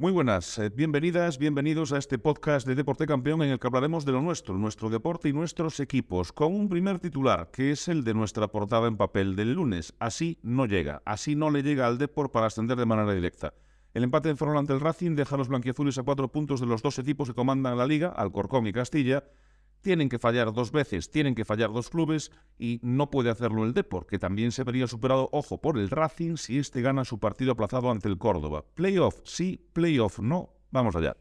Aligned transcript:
Muy 0.00 0.12
buenas, 0.12 0.58
eh, 0.58 0.70
bienvenidas, 0.70 1.36
bienvenidos 1.36 1.92
a 1.92 1.98
este 1.98 2.18
podcast 2.18 2.66
de 2.66 2.74
Deporte 2.74 3.06
Campeón 3.06 3.42
en 3.42 3.50
el 3.50 3.58
que 3.58 3.66
hablaremos 3.66 4.06
de 4.06 4.12
lo 4.12 4.22
nuestro, 4.22 4.56
nuestro 4.56 4.88
deporte 4.88 5.28
y 5.28 5.34
nuestros 5.34 5.78
equipos, 5.78 6.32
con 6.32 6.54
un 6.54 6.70
primer 6.70 7.00
titular 7.00 7.50
que 7.52 7.72
es 7.72 7.86
el 7.86 8.02
de 8.02 8.14
nuestra 8.14 8.48
portada 8.48 8.88
en 8.88 8.96
papel 8.96 9.36
del 9.36 9.52
lunes. 9.52 9.92
Así 9.98 10.38
no 10.42 10.64
llega, 10.64 11.02
así 11.04 11.36
no 11.36 11.50
le 11.50 11.62
llega 11.62 11.86
al 11.86 11.98
Deport 11.98 12.32
para 12.32 12.46
ascender 12.46 12.78
de 12.78 12.86
manera 12.86 13.12
directa. 13.12 13.52
El 13.92 14.04
empate 14.04 14.30
en 14.30 14.38
Ferrol 14.38 14.56
ante 14.56 14.72
el 14.72 14.80
Racing 14.80 15.16
deja 15.16 15.34
a 15.34 15.38
los 15.38 15.48
blanquiazules 15.48 15.98
a 15.98 16.02
cuatro 16.02 16.32
puntos 16.32 16.60
de 16.60 16.66
los 16.66 16.80
dos 16.80 16.98
equipos 16.98 17.28
que 17.28 17.34
comandan 17.34 17.76
la 17.76 17.86
liga, 17.86 18.08
Alcorcón 18.08 18.66
y 18.66 18.72
Castilla, 18.72 19.24
tienen 19.80 20.08
que 20.08 20.18
fallar 20.18 20.52
dos 20.52 20.72
veces, 20.72 21.10
tienen 21.10 21.34
que 21.34 21.44
fallar 21.44 21.72
dos 21.72 21.90
clubes 21.90 22.30
y 22.58 22.80
no 22.82 23.10
puede 23.10 23.30
hacerlo 23.30 23.64
el 23.64 23.72
Depor, 23.72 24.06
que 24.06 24.18
también 24.18 24.52
se 24.52 24.64
vería 24.64 24.86
superado, 24.86 25.28
ojo, 25.32 25.60
por 25.60 25.78
el 25.78 25.90
Racing 25.90 26.36
si 26.36 26.58
este 26.58 26.82
gana 26.82 27.04
su 27.04 27.18
partido 27.18 27.52
aplazado 27.52 27.90
ante 27.90 28.08
el 28.08 28.18
Córdoba. 28.18 28.64
Playoff 28.74 29.20
sí, 29.24 29.66
playoff 29.72 30.18
no. 30.20 30.50
Vamos 30.70 30.94
allá. 30.94 31.16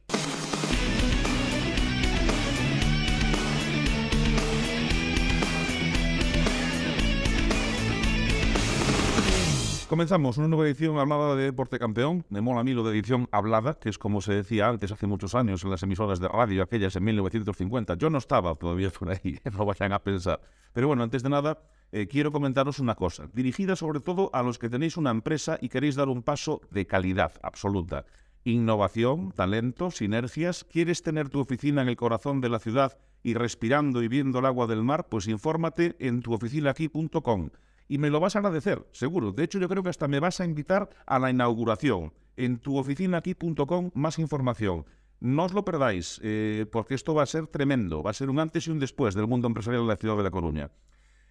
Comenzamos 9.90 10.38
una 10.38 10.48
nueva 10.48 10.68
edición 10.68 11.00
hablada 11.00 11.36
de 11.36 11.46
Deporte 11.46 11.80
Campeón. 11.80 12.24
Me 12.30 12.42
mola 12.42 12.62
a 12.62 12.64
mí 12.64 12.74
lo 12.74 12.84
de 12.84 12.92
edición 12.92 13.28
hablada, 13.32 13.74
que 13.74 13.90
es 13.90 13.98
como 13.98 14.22
se 14.22 14.36
decía 14.36 14.70
antes, 14.70 14.92
hace 14.92 15.08
muchos 15.08 15.34
años, 15.34 15.64
en 15.64 15.72
las 15.72 15.82
emisoras 15.82 16.20
de 16.20 16.28
radio, 16.28 16.62
aquellas 16.62 16.96
en 16.96 17.06
1950. 17.06 17.96
Yo 17.96 18.12
no 18.12 18.20
estaba 18.20 18.54
todavía 18.54 18.92
por 18.92 19.10
ahí, 19.10 19.40
no 19.52 19.66
vayan 19.66 19.92
a 19.92 19.98
pensar. 19.98 20.42
Pero 20.74 20.90
bueno, 20.90 21.02
antes 21.02 21.24
de 21.24 21.30
nada, 21.30 21.64
eh, 21.92 22.06
quiero 22.06 22.32
comentaros 22.32 22.78
una 22.78 22.94
cosa, 22.94 23.32
dirigida 23.34 23.76
sobre 23.76 24.00
todo 24.00 24.30
a 24.32 24.44
los 24.44 24.60
que 24.60 24.70
tenéis 24.70 24.96
una 24.96 25.10
empresa 25.10 25.58
y 25.60 25.70
queréis 25.70 25.96
dar 25.96 26.08
un 26.08 26.22
paso 26.22 26.62
de 26.70 26.86
calidad 26.86 27.32
absoluta. 27.42 28.06
Innovación, 28.44 29.32
talento, 29.32 29.90
sinergias. 29.90 30.66
¿Quieres 30.66 31.02
tener 31.02 31.30
tu 31.30 31.40
oficina 31.40 31.82
en 31.82 31.90
el 31.90 31.98
corazón 31.98 32.42
de 32.42 32.50
la 32.50 32.60
ciudad 32.60 33.00
y 33.24 33.34
respirando 33.34 34.04
y 34.04 34.08
viendo 34.08 34.38
el 34.38 34.46
agua 34.46 34.68
del 34.68 34.84
mar? 34.84 35.08
Pues 35.10 35.28
infórmate 35.28 35.96
en 35.98 36.22
tuoficinaaqui.com 36.22 37.50
y 37.90 37.98
me 37.98 38.10
lo 38.10 38.22
vas 38.22 38.36
a 38.36 38.40
agradecer, 38.40 38.88
seguro. 38.92 39.34
De 39.34 39.44
hecho, 39.44 39.60
yo 39.60 39.68
creo 39.68 39.84
que 39.84 39.90
hasta 39.90 40.08
me 40.08 40.22
vas 40.22 40.40
a 40.40 40.46
invitar 40.46 40.90
a 41.06 41.20
la 41.20 41.32
inauguración. 41.32 42.14
En 42.38 42.60
tuoficinaaqui.com 42.60 43.92
más 43.96 44.20
información. 44.20 44.86
No 45.20 45.44
os 45.44 45.54
lo 45.54 45.66
perdáis, 45.66 46.22
eh, 46.24 46.66
porque 46.72 46.94
esto 46.94 47.14
va 47.14 47.24
a 47.24 47.26
ser 47.26 47.48
tremendo, 47.48 48.02
va 48.02 48.12
a 48.12 48.14
ser 48.14 48.30
un 48.30 48.40
antes 48.40 48.68
y 48.68 48.72
un 48.72 48.80
después 48.80 49.16
del 49.16 49.28
mundo 49.28 49.48
empresarial 49.48 49.82
de 49.82 49.90
la 49.90 49.98
ciudad 49.98 50.16
de 50.16 50.24
La 50.24 50.32
Coruña. 50.32 50.72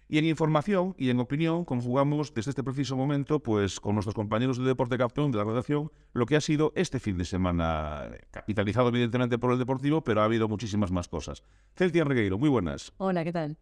Y 0.07 0.17
en 0.17 0.25
información 0.25 0.95
y 0.97 1.09
en 1.11 1.19
opinión 1.19 1.65
conjugamos 1.65 2.33
desde 2.33 2.51
este 2.51 2.63
preciso 2.63 2.97
momento, 2.97 3.41
pues 3.41 3.79
con 3.79 3.93
nuestros 3.95 4.15
compañeros 4.15 4.57
de 4.57 4.65
Deporte 4.65 4.97
Capitón 4.97 5.31
de 5.31 5.37
la 5.37 5.43
redacción, 5.43 5.91
lo 6.13 6.25
que 6.25 6.35
ha 6.35 6.41
sido 6.41 6.73
este 6.75 6.99
fin 6.99 7.17
de 7.17 7.25
semana, 7.25 8.09
capitalizado 8.31 8.89
evidentemente 8.89 9.37
por 9.37 9.53
el 9.53 9.59
Deportivo, 9.59 10.03
pero 10.03 10.21
ha 10.21 10.25
habido 10.25 10.47
muchísimas 10.47 10.91
más 10.91 11.07
cosas. 11.07 11.43
Celtia 11.75 12.03
Regueiro, 12.03 12.37
muy 12.37 12.49
buenas. 12.49 12.91
Hola, 12.97 13.23
¿qué 13.23 13.31
tal? 13.31 13.57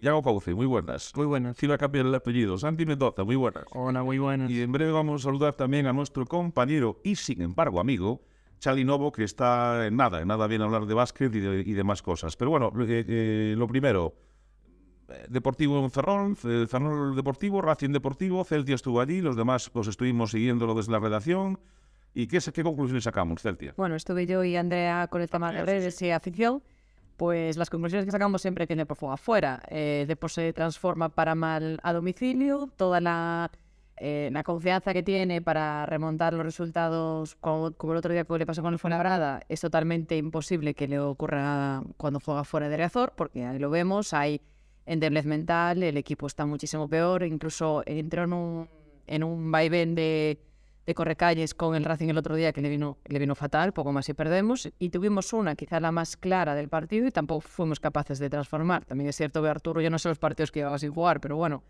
Yago 0.00 0.22
Cauce, 0.22 0.54
muy 0.54 0.66
buenas. 0.66 1.12
Muy 1.16 1.26
buenas. 1.26 1.56
A 1.62 1.78
cambiar 1.78 2.06
el 2.06 2.14
apellido. 2.14 2.56
Santi 2.56 2.86
Mendoza, 2.86 3.24
muy 3.24 3.36
buenas. 3.36 3.64
Hola, 3.72 4.02
muy 4.04 4.18
buenas. 4.18 4.50
Y 4.50 4.62
en 4.62 4.70
breve 4.70 4.92
vamos 4.92 5.22
a 5.22 5.24
saludar 5.24 5.54
también 5.54 5.86
a 5.86 5.92
nuestro 5.92 6.24
compañero 6.24 7.00
y, 7.02 7.16
sin 7.16 7.42
embargo, 7.42 7.80
amigo, 7.80 8.22
Charlie 8.60 8.84
Novo, 8.84 9.10
que 9.10 9.24
está 9.24 9.86
en 9.86 9.96
nada, 9.96 10.20
en 10.20 10.28
nada 10.28 10.46
bien 10.46 10.62
hablar 10.62 10.86
de 10.86 10.94
básquet 10.94 11.34
y, 11.34 11.40
de, 11.40 11.60
y 11.66 11.72
demás 11.72 12.02
cosas. 12.02 12.36
Pero 12.36 12.50
bueno, 12.50 12.72
eh, 12.80 13.04
eh, 13.08 13.54
lo 13.56 13.66
primero, 13.66 14.14
eh, 15.08 15.26
Deportivo 15.28 15.82
en 15.82 15.90
Ferrol, 15.90 16.36
Ferrol 16.36 17.16
Deportivo, 17.16 17.60
Racing 17.60 17.90
Deportivo, 17.90 18.44
Celtia 18.44 18.76
estuvo 18.76 19.00
allí, 19.00 19.20
los 19.20 19.36
demás 19.36 19.68
pues 19.68 19.88
estuvimos 19.88 20.30
siguiéndolo 20.30 20.74
desde 20.74 20.92
la 20.92 21.00
redacción. 21.00 21.58
¿Y 22.14 22.26
qué, 22.26 22.38
qué 22.52 22.62
conclusiones 22.62 23.04
sacamos, 23.04 23.42
Celtia? 23.42 23.74
Bueno, 23.76 23.94
estuve 23.94 24.26
yo 24.26 24.42
y 24.42 24.56
Andrea 24.56 25.08
con 25.08 25.22
el 25.22 25.28
tema 25.28 25.52
de 25.52 25.64
redes 25.64 26.00
y 26.02 26.10
afición 26.10 26.62
pues 27.18 27.56
las 27.56 27.68
conclusiones 27.68 28.06
que 28.06 28.12
sacamos 28.12 28.40
siempre 28.40 28.66
que 28.66 28.74
el 28.74 28.78
Depor 28.78 28.96
fuera 28.96 29.14
afuera. 29.14 29.62
Eh, 29.68 30.04
Depor 30.06 30.30
se 30.30 30.52
transforma 30.52 31.08
para 31.08 31.34
mal 31.34 31.80
a 31.82 31.92
domicilio, 31.92 32.70
toda 32.76 33.00
la, 33.00 33.50
eh, 33.96 34.32
confianza 34.44 34.92
que 34.92 35.02
tiene 35.02 35.42
para 35.42 35.84
remontar 35.84 36.32
los 36.32 36.44
resultados, 36.44 37.34
como, 37.34 37.66
el 37.66 37.96
otro 37.96 38.12
día 38.12 38.24
que 38.24 38.38
le 38.38 38.46
pasó 38.46 38.62
con 38.62 38.72
el 38.72 38.78
Fuenlabrada, 38.78 39.42
es 39.48 39.60
totalmente 39.60 40.16
imposible 40.16 40.74
que 40.74 40.86
le 40.86 41.00
ocurra 41.00 41.82
cuando 41.96 42.20
juega 42.20 42.44
fuera 42.44 42.68
de 42.68 42.76
Riazor, 42.76 43.12
porque 43.16 43.44
ahí 43.44 43.58
lo 43.58 43.68
vemos, 43.68 44.14
hay 44.14 44.40
endeblez 44.86 45.26
mental, 45.26 45.82
el 45.82 45.96
equipo 45.96 46.28
está 46.28 46.46
muchísimo 46.46 46.88
peor, 46.88 47.24
incluso 47.24 47.82
entró 47.84 48.22
en 48.22 48.32
un, 48.32 48.68
en 49.08 49.24
un 49.24 49.50
vaivén 49.50 49.96
de 49.96 50.38
de 50.88 50.94
Correcalles 50.94 51.52
con 51.52 51.74
el 51.74 51.84
Racing 51.84 52.08
el 52.08 52.16
otro 52.16 52.34
día 52.34 52.54
que 52.54 52.62
le 52.62 52.70
vino, 52.70 52.96
le 53.04 53.18
vino 53.18 53.34
fatal, 53.34 53.74
poco 53.74 53.92
más 53.92 54.08
y 54.08 54.14
perdemos. 54.14 54.70
Y 54.78 54.88
tuvimos 54.88 55.34
una, 55.34 55.54
quizá 55.54 55.80
la 55.80 55.92
más 55.92 56.16
clara 56.16 56.54
del 56.54 56.70
partido 56.70 57.06
y 57.06 57.10
tampoco 57.10 57.42
fuimos 57.42 57.78
capaces 57.78 58.18
de 58.18 58.30
transformar. 58.30 58.86
También 58.86 59.10
es 59.10 59.16
cierto 59.16 59.42
que 59.42 59.50
Arturo, 59.50 59.82
yo 59.82 59.90
no 59.90 59.98
sé 59.98 60.08
los 60.08 60.18
partidos 60.18 60.50
que 60.50 60.60
iba 60.60 60.78
sin 60.78 60.90
jugar, 60.90 61.20
pero 61.20 61.36
bueno, 61.36 61.62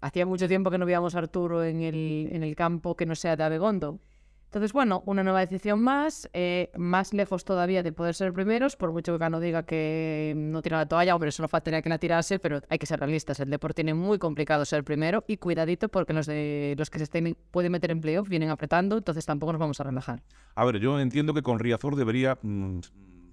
hacía 0.00 0.26
mucho 0.26 0.48
tiempo 0.48 0.72
que 0.72 0.78
no 0.78 0.86
veíamos 0.86 1.14
a 1.14 1.18
Arturo 1.18 1.62
en 1.62 1.82
el, 1.82 2.30
en 2.32 2.42
el 2.42 2.56
campo 2.56 2.96
que 2.96 3.06
no 3.06 3.14
sea 3.14 3.36
de 3.36 3.44
Abegondo. 3.44 4.00
Entonces, 4.48 4.72
bueno, 4.72 5.02
una 5.04 5.22
nueva 5.22 5.40
decisión 5.40 5.82
más, 5.82 6.30
eh, 6.32 6.70
más 6.74 7.12
lejos 7.12 7.44
todavía 7.44 7.82
de 7.82 7.92
poder 7.92 8.14
ser 8.14 8.32
primeros, 8.32 8.76
por 8.76 8.92
mucho 8.92 9.12
que 9.12 9.18
Cano 9.18 9.40
diga 9.40 9.64
que 9.64 10.32
no 10.34 10.62
tira 10.62 10.78
la 10.78 10.86
toalla, 10.88 11.14
hombre, 11.14 11.30
solo 11.32 11.48
faltaría 11.48 11.82
que 11.82 11.90
la 11.90 11.98
tirase, 11.98 12.38
pero 12.38 12.62
hay 12.70 12.78
que 12.78 12.86
ser 12.86 12.98
realistas. 12.98 13.40
El 13.40 13.50
deporte 13.50 13.82
tiene 13.82 13.92
muy 13.92 14.18
complicado 14.18 14.64
ser 14.64 14.84
primero 14.84 15.22
y 15.28 15.36
cuidadito 15.36 15.90
porque 15.90 16.14
los 16.14 16.24
de 16.24 16.74
los 16.78 16.88
que 16.88 16.96
se 16.96 17.04
estén, 17.04 17.36
pueden 17.50 17.72
meter 17.72 17.90
en 17.90 18.00
playoff 18.00 18.26
vienen 18.30 18.48
apretando, 18.48 18.96
entonces 18.96 19.26
tampoco 19.26 19.52
nos 19.52 19.60
vamos 19.60 19.80
a 19.80 19.84
relajar. 19.84 20.22
A 20.54 20.64
ver, 20.64 20.78
yo 20.78 20.98
entiendo 20.98 21.34
que 21.34 21.42
con 21.42 21.58
Riazor 21.58 21.94
debería 21.96 22.38
mmm, 22.40 22.78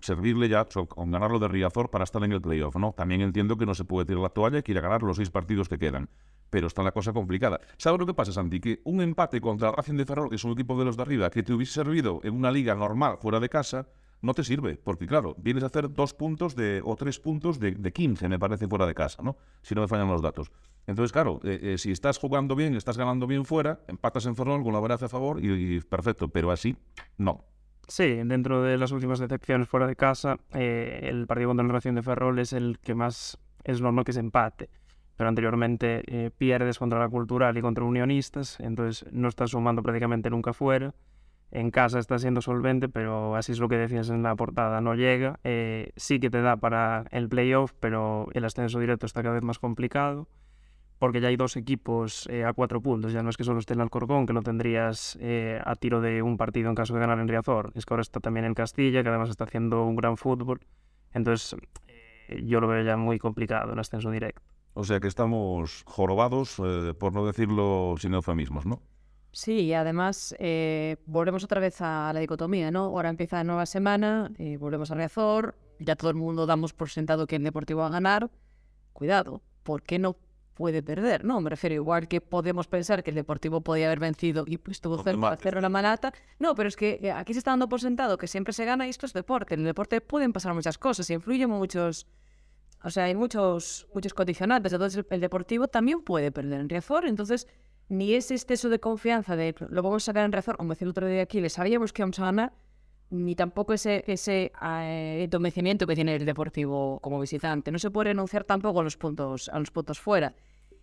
servirle 0.01 0.49
ya 0.49 0.65
con 0.65 1.11
ganarlo 1.11 1.39
de 1.39 1.47
Riazor 1.47 1.89
para 1.89 2.03
estar 2.03 2.23
en 2.23 2.31
el 2.31 2.41
playoff, 2.41 2.75
¿no? 2.75 2.93
También 2.93 3.21
entiendo 3.21 3.57
que 3.57 3.65
no 3.65 3.75
se 3.75 3.83
puede 3.83 4.05
tirar 4.05 4.21
la 4.21 4.29
toalla 4.29 4.59
y 4.59 4.63
quiere 4.63 4.81
ganar 4.81 5.03
los 5.03 5.17
seis 5.17 5.29
partidos 5.29 5.69
que 5.69 5.77
quedan 5.77 6.09
pero 6.47 6.67
está 6.67 6.83
la 6.83 6.93
cosa 6.93 7.11
complicada. 7.11 7.59
¿Sabes 7.77 7.99
lo 7.99 8.05
que 8.05 8.13
pasa, 8.13 8.31
Santi? 8.31 8.61
Que 8.61 8.79
un 8.85 9.01
empate 9.01 9.41
contra 9.41 9.71
Racing 9.71 9.95
de 9.95 10.05
Ferrol, 10.05 10.29
que 10.29 10.35
es 10.35 10.43
un 10.45 10.53
equipo 10.53 10.79
de 10.79 10.85
los 10.85 10.95
de 10.95 11.03
arriba, 11.03 11.29
que 11.29 11.43
te 11.43 11.51
hubiese 11.51 11.73
servido 11.73 12.21
en 12.23 12.33
una 12.33 12.49
liga 12.49 12.73
normal 12.75 13.17
fuera 13.19 13.41
de 13.41 13.49
casa, 13.49 13.89
no 14.21 14.33
te 14.33 14.43
sirve, 14.43 14.77
porque 14.77 15.05
claro, 15.05 15.35
vienes 15.37 15.63
a 15.63 15.67
hacer 15.67 15.91
dos 15.91 16.13
puntos 16.13 16.55
de, 16.55 16.81
o 16.83 16.95
tres 16.95 17.19
puntos 17.19 17.59
de, 17.59 17.71
de 17.71 17.91
15, 17.91 18.29
me 18.29 18.39
parece, 18.39 18.67
fuera 18.67 18.85
de 18.85 18.95
casa, 18.95 19.21
¿no? 19.21 19.35
Si 19.61 19.75
no 19.75 19.81
me 19.81 19.87
fallan 19.87 20.07
los 20.07 20.21
datos. 20.21 20.51
Entonces, 20.87 21.11
claro, 21.11 21.39
eh, 21.43 21.59
eh, 21.61 21.77
si 21.77 21.91
estás 21.91 22.19
jugando 22.19 22.55
bien, 22.55 22.75
estás 22.75 22.97
ganando 22.97 23.27
bien 23.27 23.45
fuera, 23.45 23.81
empatas 23.87 24.25
en 24.25 24.35
Ferrol 24.35 24.63
con 24.63 24.73
la 24.73 24.79
verdad 24.79 25.03
a 25.03 25.09
favor 25.09 25.43
y, 25.43 25.79
perfecto, 25.81 26.27
pero 26.29 26.51
así, 26.51 26.75
no. 27.17 27.43
Sí, 27.87 28.15
dentro 28.25 28.63
de 28.63 28.77
las 28.77 28.91
últimas 28.91 29.19
decepciones 29.19 29.67
fuera 29.67 29.87
de 29.87 29.95
casa, 29.95 30.37
eh, 30.53 31.01
el 31.03 31.27
partido 31.27 31.49
contra 31.49 31.65
el 31.65 31.71
Racing 31.71 31.93
de 31.93 32.01
Ferrol 32.01 32.39
es 32.39 32.53
el 32.53 32.79
que 32.79 32.95
más 32.95 33.37
es 33.63 33.81
normal 33.81 34.05
que 34.05 34.13
se 34.13 34.19
empate 34.19 34.69
pero 35.15 35.29
anteriormente 35.29 36.03
eh, 36.07 36.31
pierdes 36.37 36.79
contra 36.79 36.99
la 36.99 37.09
Cultural 37.09 37.57
y 37.57 37.61
contra 37.61 37.83
Unionistas, 37.83 38.59
entonces 38.59 39.05
no 39.11 39.27
estás 39.27 39.51
sumando 39.51 39.81
prácticamente 39.81 40.29
nunca 40.29 40.53
fuera. 40.53 40.93
En 41.51 41.71
casa 41.71 41.99
está 41.99 42.19
siendo 42.19 42.41
solvente, 42.41 42.89
pero 42.89 43.35
así 43.35 43.53
es 43.53 43.59
lo 43.59 43.69
que 43.69 43.77
decías 43.77 44.09
en 44.09 44.23
la 44.23 44.35
portada, 44.35 44.81
no 44.81 44.93
llega. 44.93 45.39
Eh, 45.43 45.91
sí 45.95 46.19
que 46.19 46.29
te 46.29 46.41
da 46.41 46.57
para 46.57 47.05
el 47.11 47.29
playoff, 47.29 47.71
pero 47.79 48.27
el 48.33 48.43
ascenso 48.43 48.79
directo 48.79 49.05
está 49.05 49.23
cada 49.23 49.35
vez 49.35 49.43
más 49.43 49.59
complicado, 49.59 50.27
porque 51.05 51.21
ya 51.21 51.27
hay 51.27 51.37
dos 51.37 51.55
equipos 51.55 52.27
eh, 52.31 52.43
a 52.43 52.53
cuatro 52.53 52.81
puntos. 52.81 53.13
Ya 53.13 53.21
no 53.21 53.29
es 53.29 53.37
que 53.37 53.43
solo 53.43 53.59
esté 53.59 53.75
el 53.75 53.81
Alcorcón, 53.81 54.25
que 54.25 54.33
lo 54.33 54.41
tendrías 54.41 55.17
eh, 55.21 55.61
a 55.63 55.75
tiro 55.75 56.01
de 56.01 56.23
un 56.23 56.35
partido 56.35 56.67
en 56.69 56.75
caso 56.75 56.95
de 56.95 56.99
ganar 56.99 57.19
en 57.19 57.27
Riazor. 57.27 57.71
Es 57.75 57.85
que 57.85 57.93
ahora 57.93 58.01
está 58.01 58.19
también 58.19 58.45
en 58.45 58.55
Castilla, 58.55 59.03
que 59.03 59.09
además 59.09 59.29
está 59.29 59.43
haciendo 59.43 59.83
un 59.85 59.95
gran 59.95 60.17
fútbol. 60.17 60.61
Entonces, 61.13 61.55
eh, 61.87 62.41
yo 62.43 62.59
lo 62.59 62.67
veo 62.67 62.83
ya 62.83 62.97
muy 62.97 63.19
complicado 63.19 63.73
el 63.73 63.79
ascenso 63.79 64.09
directo. 64.09 64.41
O 64.73 64.83
sea 64.83 64.99
que 64.99 65.07
estamos 65.07 65.83
jorobados, 65.85 66.57
eh, 66.59 66.95
por 66.97 67.13
no 67.13 67.25
decirlo 67.25 67.95
sin 67.99 68.15
eufemismos, 68.15 68.65
¿no? 68.65 68.81
Sí, 69.31 69.61
y 69.61 69.73
además 69.73 70.35
eh, 70.39 70.97
volvemos 71.05 71.43
otra 71.43 71.59
vez 71.59 71.81
a 71.81 72.11
la 72.13 72.19
dicotomía, 72.19 72.71
¿no? 72.71 72.85
Ahora 72.85 73.09
empieza 73.09 73.35
la 73.35 73.43
nueva 73.43 73.65
semana, 73.65 74.31
eh, 74.39 74.57
volvemos 74.57 74.91
a 74.91 74.95
Riazor, 74.95 75.55
ya 75.77 75.95
todo 75.95 76.09
el 76.09 76.15
mundo 76.15 76.45
damos 76.45 76.73
por 76.73 76.89
sentado 76.89 77.27
que 77.27 77.35
el 77.35 77.43
Deportivo 77.43 77.81
va 77.81 77.87
a 77.87 77.89
ganar. 77.89 78.31
Cuidado, 78.93 79.41
¿por 79.63 79.83
qué 79.83 79.99
no 79.99 80.15
puede 80.55 80.81
perder? 80.81 81.23
No, 81.23 81.39
me 81.41 81.51
refiero 81.51 81.75
igual 81.75 82.07
que 82.07 82.21
podemos 82.21 82.67
pensar 82.67 83.03
que 83.03 83.11
el 83.11 83.15
Deportivo 83.15 83.61
podía 83.61 83.85
haber 83.85 83.99
vencido 83.99 84.45
y 84.47 84.57
pues 84.57 84.81
tuvo 84.81 85.03
cerca 85.03 85.29
hacerlo 85.29 85.61
la 85.61 85.69
manata. 85.69 86.13
No, 86.39 86.55
pero 86.55 86.67
es 86.69 86.75
que 86.75 87.11
aquí 87.15 87.33
se 87.33 87.39
está 87.39 87.51
dando 87.51 87.69
por 87.69 87.79
sentado 87.79 88.17
que 88.17 88.27
siempre 88.27 88.53
se 88.53 88.65
gana 88.65 88.87
y 88.87 88.89
esto 88.89 89.05
es 89.05 89.13
deporte. 89.13 89.53
En 89.53 89.59
el 89.59 89.67
deporte 89.67 90.01
pueden 90.01 90.33
pasar 90.33 90.53
muchas 90.55 90.77
cosas, 90.79 91.09
influyen 91.11 91.49
muchos 91.49 92.07
o 92.83 92.91
sea, 92.91 93.05
hay 93.05 93.15
muchos, 93.15 93.87
muchos 93.95 94.13
condicionantes. 94.13 94.71
Entonces, 94.71 94.97
el, 94.97 95.07
el 95.09 95.19
Deportivo 95.19 95.67
también 95.67 96.01
puede 96.01 96.31
perder 96.31 96.61
en 96.61 96.69
Riazor. 96.69 97.07
Entonces, 97.07 97.47
ni 97.89 98.13
ese 98.13 98.35
exceso 98.35 98.69
de 98.69 98.79
confianza 98.79 99.35
de 99.35 99.55
lo 99.69 99.81
vamos 99.81 100.03
a 100.03 100.05
sacar 100.05 100.23
en 100.23 100.31
Riazor, 100.31 100.57
como 100.57 100.69
decía 100.69 100.85
el 100.85 100.91
otro 100.91 101.07
día 101.07 101.23
aquí, 101.23 101.41
le 101.41 101.49
sabíamos 101.49 101.93
que 101.93 102.03
vamos 102.03 102.19
a 102.19 102.25
ganar, 102.25 102.53
ni 103.15 103.35
tampoco 103.35 103.73
ese, 103.73 104.03
ese 104.07 104.51
eh, 104.61 105.21
entumecimiento 105.23 105.87
que 105.87 105.95
tiene 105.95 106.15
el 106.15 106.25
Deportivo 106.25 106.99
como 107.01 107.19
visitante. 107.19 107.71
No 107.71 107.79
se 107.79 107.91
puede 107.91 108.09
renunciar 108.09 108.43
tampoco 108.43 108.81
a 108.81 108.83
los 108.83 108.97
puntos, 108.97 109.49
a 109.49 109.59
los 109.59 109.71
puntos 109.71 109.99
fuera. 109.99 110.35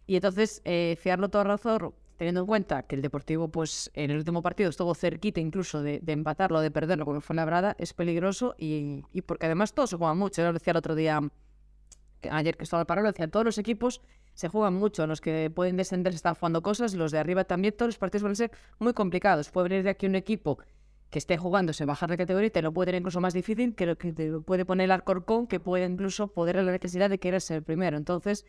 Y 0.06 0.16
entonces, 0.16 0.62
eh, 0.64 0.96
fiarlo 1.00 1.28
todo 1.28 1.42
a 1.42 1.92
teniendo 2.16 2.40
en 2.40 2.46
cuenta 2.46 2.82
que 2.84 2.94
el 2.94 3.02
Deportivo, 3.02 3.48
pues 3.48 3.90
en 3.94 4.10
el 4.10 4.18
último 4.18 4.42
partido 4.42 4.70
estuvo 4.70 4.94
cerquita 4.94 5.40
incluso 5.40 5.82
de, 5.82 6.00
empatarlo, 6.06 6.60
de 6.60 6.70
perderlo, 6.70 7.04
como 7.04 7.20
fue 7.20 7.34
Labrada, 7.34 7.74
es 7.78 7.94
peligroso 7.94 8.54
y, 8.58 9.02
y 9.12 9.22
porque 9.22 9.46
además 9.46 9.74
todos 9.74 9.90
se 9.90 9.96
juegan 9.96 10.18
mucho. 10.18 10.42
Yo 10.42 10.48
lo 10.48 10.52
decía 10.52 10.72
el 10.72 10.76
otro 10.76 10.94
día, 10.94 11.20
ayer 12.30 12.56
que 12.56 12.64
estaba 12.64 12.84
paro, 12.84 13.02
lo 13.02 13.08
decía, 13.08 13.28
todos 13.28 13.44
los 13.44 13.58
equipos 13.58 14.00
se 14.34 14.48
juegan 14.48 14.74
mucho. 14.74 15.06
Los 15.06 15.20
que 15.20 15.50
pueden 15.50 15.76
descender 15.76 16.12
se 16.12 16.16
están 16.16 16.34
jugando 16.34 16.62
cosas, 16.62 16.94
los 16.94 17.12
de 17.12 17.18
arriba 17.18 17.44
también, 17.44 17.74
todos 17.76 17.88
los 17.88 17.98
partidos 17.98 18.22
van 18.22 18.32
a 18.32 18.36
ser 18.36 18.50
muy 18.78 18.92
complicados. 18.92 19.50
Puede 19.50 19.68
venir 19.68 19.84
de 19.84 19.90
aquí 19.90 20.06
un 20.06 20.14
equipo 20.14 20.58
que 21.12 21.18
esté 21.18 21.36
jugándose 21.36 21.84
bajar 21.84 22.08
de 22.08 22.16
categoría 22.16 22.46
y 22.48 22.50
te 22.50 22.62
lo 22.62 22.72
puede 22.72 22.86
tener 22.86 23.02
incluso 23.02 23.20
más 23.20 23.34
difícil 23.34 23.74
que 23.74 23.84
lo 23.84 23.98
que 23.98 24.14
te 24.14 24.32
puede 24.40 24.64
poner 24.64 24.86
el 24.86 24.92
Alcorcón, 24.92 25.46
que 25.46 25.60
puede 25.60 25.84
incluso 25.84 26.28
poder 26.28 26.56
la 26.56 26.72
necesidad 26.72 27.10
de 27.10 27.18
querer 27.18 27.42
ser 27.42 27.62
primero. 27.62 27.98
Entonces, 27.98 28.46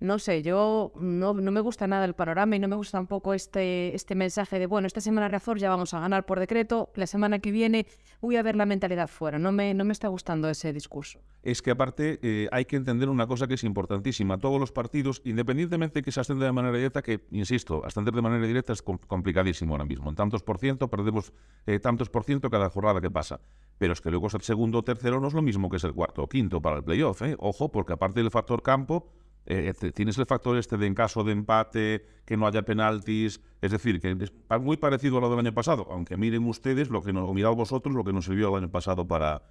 no 0.00 0.18
sé, 0.18 0.42
yo 0.42 0.92
no, 0.96 1.34
no, 1.34 1.50
me 1.50 1.60
gusta 1.60 1.86
nada 1.86 2.06
el 2.06 2.14
panorama 2.14 2.56
y 2.56 2.58
no 2.58 2.68
me 2.68 2.76
gusta 2.76 2.98
tampoco 2.98 3.34
este, 3.34 3.94
este 3.94 4.14
mensaje 4.14 4.58
de, 4.58 4.66
bueno, 4.66 4.86
esta 4.86 5.00
semana 5.00 5.28
Razor 5.28 5.58
ya 5.58 5.68
vamos 5.68 5.92
a 5.92 6.00
ganar 6.00 6.24
por 6.24 6.40
decreto, 6.40 6.90
la 6.94 7.06
semana 7.06 7.38
que 7.38 7.52
viene 7.52 7.86
voy 8.20 8.36
a 8.36 8.42
ver 8.42 8.56
la 8.56 8.66
mentalidad 8.66 9.08
fuera. 9.08 9.38
No 9.38 9.52
me, 9.52 9.74
no 9.74 9.84
me 9.84 9.92
está 9.92 10.08
gustando 10.08 10.48
ese 10.48 10.72
discurso. 10.72 11.20
Es 11.42 11.60
que 11.60 11.70
aparte 11.70 12.18
eh, 12.22 12.48
hay 12.50 12.64
que 12.64 12.76
entender 12.76 13.08
una 13.08 13.26
cosa 13.26 13.46
que 13.46 13.54
es 13.54 13.64
importantísima. 13.64 14.38
Todos 14.38 14.58
los 14.58 14.72
partidos, 14.72 15.20
independientemente 15.24 16.00
de 16.00 16.02
que 16.02 16.12
se 16.12 16.20
ascenda 16.20 16.46
de 16.46 16.52
manera 16.52 16.76
directa, 16.76 17.02
que, 17.02 17.26
insisto, 17.30 17.84
ascender 17.84 18.14
de 18.14 18.22
manera 18.22 18.46
directa 18.46 18.72
es 18.72 18.82
complicadísimo 18.82 19.74
ahora 19.74 19.84
mismo. 19.84 20.08
En 20.08 20.16
tantos 20.16 20.42
por 20.42 20.58
ciento 20.58 20.88
perdemos 20.88 21.32
eh, 21.66 21.78
tantos 21.78 22.08
por 22.08 22.24
ciento 22.24 22.48
cada 22.48 22.70
jornada 22.70 23.00
que 23.00 23.10
pasa. 23.10 23.40
Pero 23.78 23.92
es 23.92 24.00
que 24.00 24.10
luego 24.10 24.30
ser 24.30 24.42
segundo 24.42 24.78
o 24.78 24.82
tercero 24.82 25.20
no 25.20 25.28
es 25.28 25.34
lo 25.34 25.42
mismo 25.42 25.70
que 25.70 25.78
ser 25.78 25.92
cuarto 25.92 26.22
o 26.22 26.28
quinto 26.28 26.60
para 26.60 26.76
el 26.76 26.84
playoff. 26.84 27.22
¿eh? 27.22 27.36
Ojo, 27.38 27.70
porque 27.70 27.92
aparte 27.92 28.20
del 28.20 28.30
factor 28.30 28.62
campo 28.62 29.10
eh, 29.50 29.74
tienes 29.92 30.16
el 30.16 30.26
factor 30.26 30.56
este 30.56 30.76
de 30.76 30.86
en 30.86 30.94
caso 30.94 31.24
de 31.24 31.32
empate, 31.32 32.06
que 32.24 32.36
no 32.36 32.46
haya 32.46 32.62
penaltis, 32.62 33.40
es 33.60 33.72
decir, 33.72 34.00
que 34.00 34.12
es 34.12 34.32
muy 34.60 34.76
parecido 34.76 35.18
a 35.18 35.20
lo 35.20 35.28
del 35.28 35.40
año 35.40 35.52
pasado, 35.52 35.88
aunque 35.90 36.16
miren 36.16 36.46
ustedes 36.46 36.88
lo 36.88 37.02
que 37.02 37.12
nos, 37.12 37.28
o 37.28 37.34
mirad 37.34 37.50
vosotros 37.54 37.92
lo 37.92 38.04
que 38.04 38.12
nos 38.12 38.26
sirvió 38.26 38.50
el 38.50 38.62
año 38.62 38.70
pasado 38.70 39.08
para, 39.08 39.42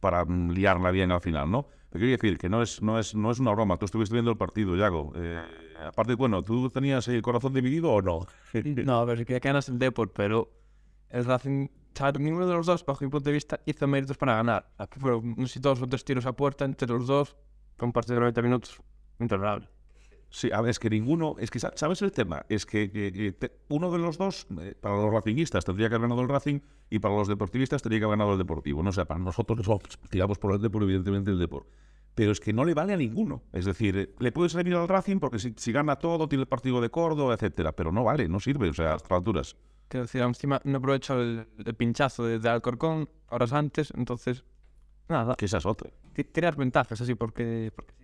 para 0.00 0.24
mm, 0.24 0.52
liarla 0.52 0.90
bien 0.90 1.12
al 1.12 1.20
final, 1.20 1.50
¿no? 1.50 1.66
Pero 1.90 2.00
quiero 2.00 2.12
decir 2.12 2.38
que 2.38 2.48
no 2.48 2.62
es, 2.62 2.80
no 2.80 2.98
es, 2.98 3.14
no 3.14 3.30
es 3.30 3.40
una 3.40 3.52
broma, 3.52 3.76
tú 3.76 3.84
estuviste 3.84 4.14
viendo 4.14 4.30
el 4.30 4.38
partido, 4.38 4.74
Yago. 4.74 5.12
Eh, 5.16 5.42
aparte, 5.86 6.14
bueno, 6.14 6.42
¿tú 6.42 6.70
tenías 6.70 7.06
el 7.08 7.20
corazón 7.20 7.52
dividido 7.52 7.92
o 7.92 8.00
no? 8.00 8.26
no, 8.86 9.00
a 9.00 9.04
ver, 9.04 9.26
que 9.26 9.38
ganas 9.38 9.68
el 9.68 9.78
Deport, 9.78 10.14
pero 10.14 10.50
el 11.10 11.26
Racing, 11.26 11.68
ninguno 12.18 12.46
de 12.46 12.54
los 12.54 12.64
dos, 12.64 12.86
bajo 12.86 13.04
mi 13.04 13.10
punto 13.10 13.28
de 13.28 13.34
vista, 13.34 13.60
hizo 13.66 13.86
méritos 13.86 14.16
para 14.16 14.34
ganar. 14.36 14.70
Aquí 14.78 14.98
fueron, 14.98 15.34
no 15.36 15.46
sé 15.46 15.60
dos 15.60 15.82
o 15.82 15.86
tres 15.86 16.06
tiros 16.06 16.24
a 16.24 16.32
puerta 16.32 16.64
entre 16.64 16.88
los 16.88 17.06
dos, 17.06 17.36
con 17.76 17.92
partido 17.92 18.14
de 18.14 18.20
90 18.20 18.40
minutos 18.40 18.80
intolerable. 19.22 19.68
Sí, 20.32 20.50
a 20.50 20.62
ver, 20.62 20.70
es 20.70 20.78
que 20.78 20.88
ninguno, 20.88 21.36
es 21.38 21.50
que 21.50 21.58
sabes 21.58 22.00
el 22.00 22.10
tema, 22.10 22.46
es 22.48 22.64
que, 22.64 23.34
te, 23.38 23.52
uno 23.68 23.92
de 23.92 23.98
los 23.98 24.16
dos, 24.16 24.46
eh, 24.62 24.74
para 24.80 24.96
los 24.96 25.12
racinguistas 25.12 25.62
tendría 25.62 25.90
que 25.90 25.96
haber 25.96 26.08
ganado 26.08 26.22
el 26.22 26.28
Racing 26.28 26.60
y 26.88 27.00
para 27.00 27.14
los 27.14 27.28
deportivistas 27.28 27.82
tendría 27.82 28.00
que 28.00 28.04
haber 28.06 28.16
ganado 28.16 28.32
el 28.32 28.38
Deportivo. 28.38 28.82
No 28.82 28.88
o 28.88 28.92
sea, 28.92 29.04
para 29.04 29.20
nosotros 29.20 29.68
tiramos 30.08 30.38
por 30.38 30.54
el 30.54 30.62
Deportivo, 30.62 30.88
evidentemente 30.88 31.30
el 31.30 31.38
Deportivo. 31.38 31.76
Pero 32.14 32.32
es 32.32 32.40
que 32.40 32.54
no 32.54 32.64
le 32.64 32.72
vale 32.72 32.94
a 32.94 32.96
ninguno. 32.96 33.42
Es 33.52 33.66
decir, 33.66 33.96
eh, 33.98 34.14
le 34.20 34.32
puedes 34.32 34.52
servir 34.52 34.74
al 34.74 34.88
Racing 34.88 35.18
porque 35.18 35.38
si, 35.38 35.52
si, 35.56 35.70
gana 35.70 35.96
todo, 35.96 36.26
tiene 36.26 36.42
el 36.42 36.48
partido 36.48 36.80
de 36.80 36.88
Córdoba, 36.88 37.34
etcétera, 37.34 37.72
pero 37.72 37.92
no 37.92 38.02
vale, 38.02 38.26
no 38.26 38.40
sirve, 38.40 38.70
o 38.70 38.72
sea, 38.72 38.94
a 38.94 38.96
estas 38.96 39.12
alturas. 39.12 39.56
Quiero 39.88 40.04
decir, 40.04 40.22
encima 40.22 40.62
no 40.64 40.78
aprovecho 40.78 41.20
el, 41.20 41.46
el 41.62 41.74
pinchazo 41.74 42.24
de, 42.24 42.38
de, 42.38 42.48
Alcorcón 42.48 43.10
horas 43.28 43.52
antes, 43.52 43.92
entonces, 43.94 44.44
nada. 45.10 45.34
Que 45.34 45.44
esa 45.44 45.58
es 45.58 45.66
otra. 45.66 45.90
Ventajas 46.56 47.00
así 47.02 47.14
porque, 47.14 47.70
porque 47.76 48.01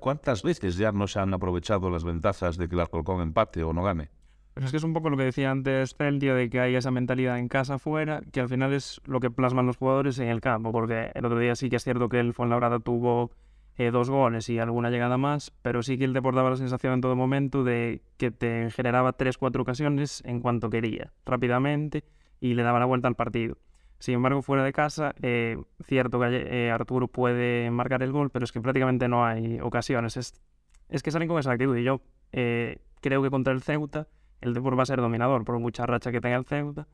¿Cuántas 0.00 0.42
veces 0.42 0.76
ya 0.76 0.90
no 0.90 1.06
se 1.06 1.20
han 1.20 1.32
aprovechado 1.32 1.88
las 1.88 2.02
ventajas 2.02 2.56
de 2.56 2.68
que 2.68 2.74
el 2.74 2.80
Alcorcón 2.80 3.22
empate 3.22 3.62
o 3.62 3.72
no 3.72 3.84
gane? 3.84 4.10
Pues 4.54 4.66
es 4.66 4.70
que 4.72 4.76
es 4.78 4.82
un 4.82 4.92
poco 4.92 5.08
lo 5.08 5.16
que 5.16 5.22
decía 5.22 5.52
antes 5.52 5.94
Celtia, 5.94 6.34
de 6.34 6.50
que 6.50 6.58
hay 6.58 6.74
esa 6.74 6.90
mentalidad 6.90 7.38
en 7.38 7.46
casa 7.46 7.74
afuera, 7.74 8.22
que 8.32 8.40
al 8.40 8.48
final 8.48 8.72
es 8.72 9.00
lo 9.04 9.20
que 9.20 9.30
plasman 9.30 9.66
los 9.66 9.76
jugadores 9.76 10.18
en 10.18 10.26
el 10.30 10.40
campo, 10.40 10.72
porque 10.72 11.12
el 11.14 11.24
otro 11.24 11.38
día 11.38 11.54
sí 11.54 11.70
que 11.70 11.76
es 11.76 11.84
cierto 11.84 12.08
que 12.08 12.18
el 12.18 12.34
Fuenlabrada 12.34 12.80
tuvo 12.80 13.30
eh, 13.76 13.92
dos 13.92 14.10
goles 14.10 14.48
y 14.48 14.58
alguna 14.58 14.90
llegada 14.90 15.16
más, 15.16 15.52
pero 15.62 15.84
sí 15.84 15.96
que 15.96 16.06
el 16.06 16.12
Deport 16.12 16.34
daba 16.34 16.50
la 16.50 16.56
sensación 16.56 16.94
en 16.94 17.00
todo 17.00 17.14
momento 17.14 17.62
de 17.62 18.02
que 18.16 18.32
te 18.32 18.72
generaba 18.72 19.12
tres, 19.12 19.38
cuatro 19.38 19.62
ocasiones 19.62 20.24
en 20.26 20.40
cuanto 20.40 20.70
quería, 20.70 21.12
rápidamente, 21.24 22.02
y 22.40 22.54
le 22.54 22.64
daba 22.64 22.80
la 22.80 22.86
vuelta 22.86 23.06
al 23.06 23.14
partido. 23.14 23.58
Sin 23.98 24.14
embargo, 24.14 24.42
fuera 24.42 24.62
de 24.62 24.72
casa, 24.72 25.14
eh, 25.22 25.56
cierto 25.84 26.20
que 26.20 26.26
eh, 26.26 26.70
Arturo 26.70 27.08
puede 27.08 27.70
marcar 27.70 28.02
el 28.02 28.12
gol, 28.12 28.30
pero 28.30 28.44
es 28.44 28.52
que 28.52 28.60
prácticamente 28.60 29.08
no 29.08 29.24
hay 29.24 29.60
ocasiones. 29.60 30.16
Es, 30.16 31.02
que 31.02 31.10
salen 31.10 31.28
con 31.28 31.38
esa 31.38 31.52
actitud 31.52 31.76
y 31.76 31.82
yo 31.82 32.00
eh, 32.32 32.78
creo 33.00 33.22
que 33.22 33.30
contra 33.30 33.52
el 33.52 33.62
Ceuta 33.62 34.06
el 34.40 34.54
Depor 34.54 34.78
va 34.78 34.84
a 34.84 34.86
ser 34.86 35.00
dominador 35.00 35.44
por 35.44 35.58
mucha 35.58 35.84
racha 35.84 36.12
que 36.12 36.20
tenga 36.20 36.36
el 36.36 36.44
Ceuta 36.44 36.86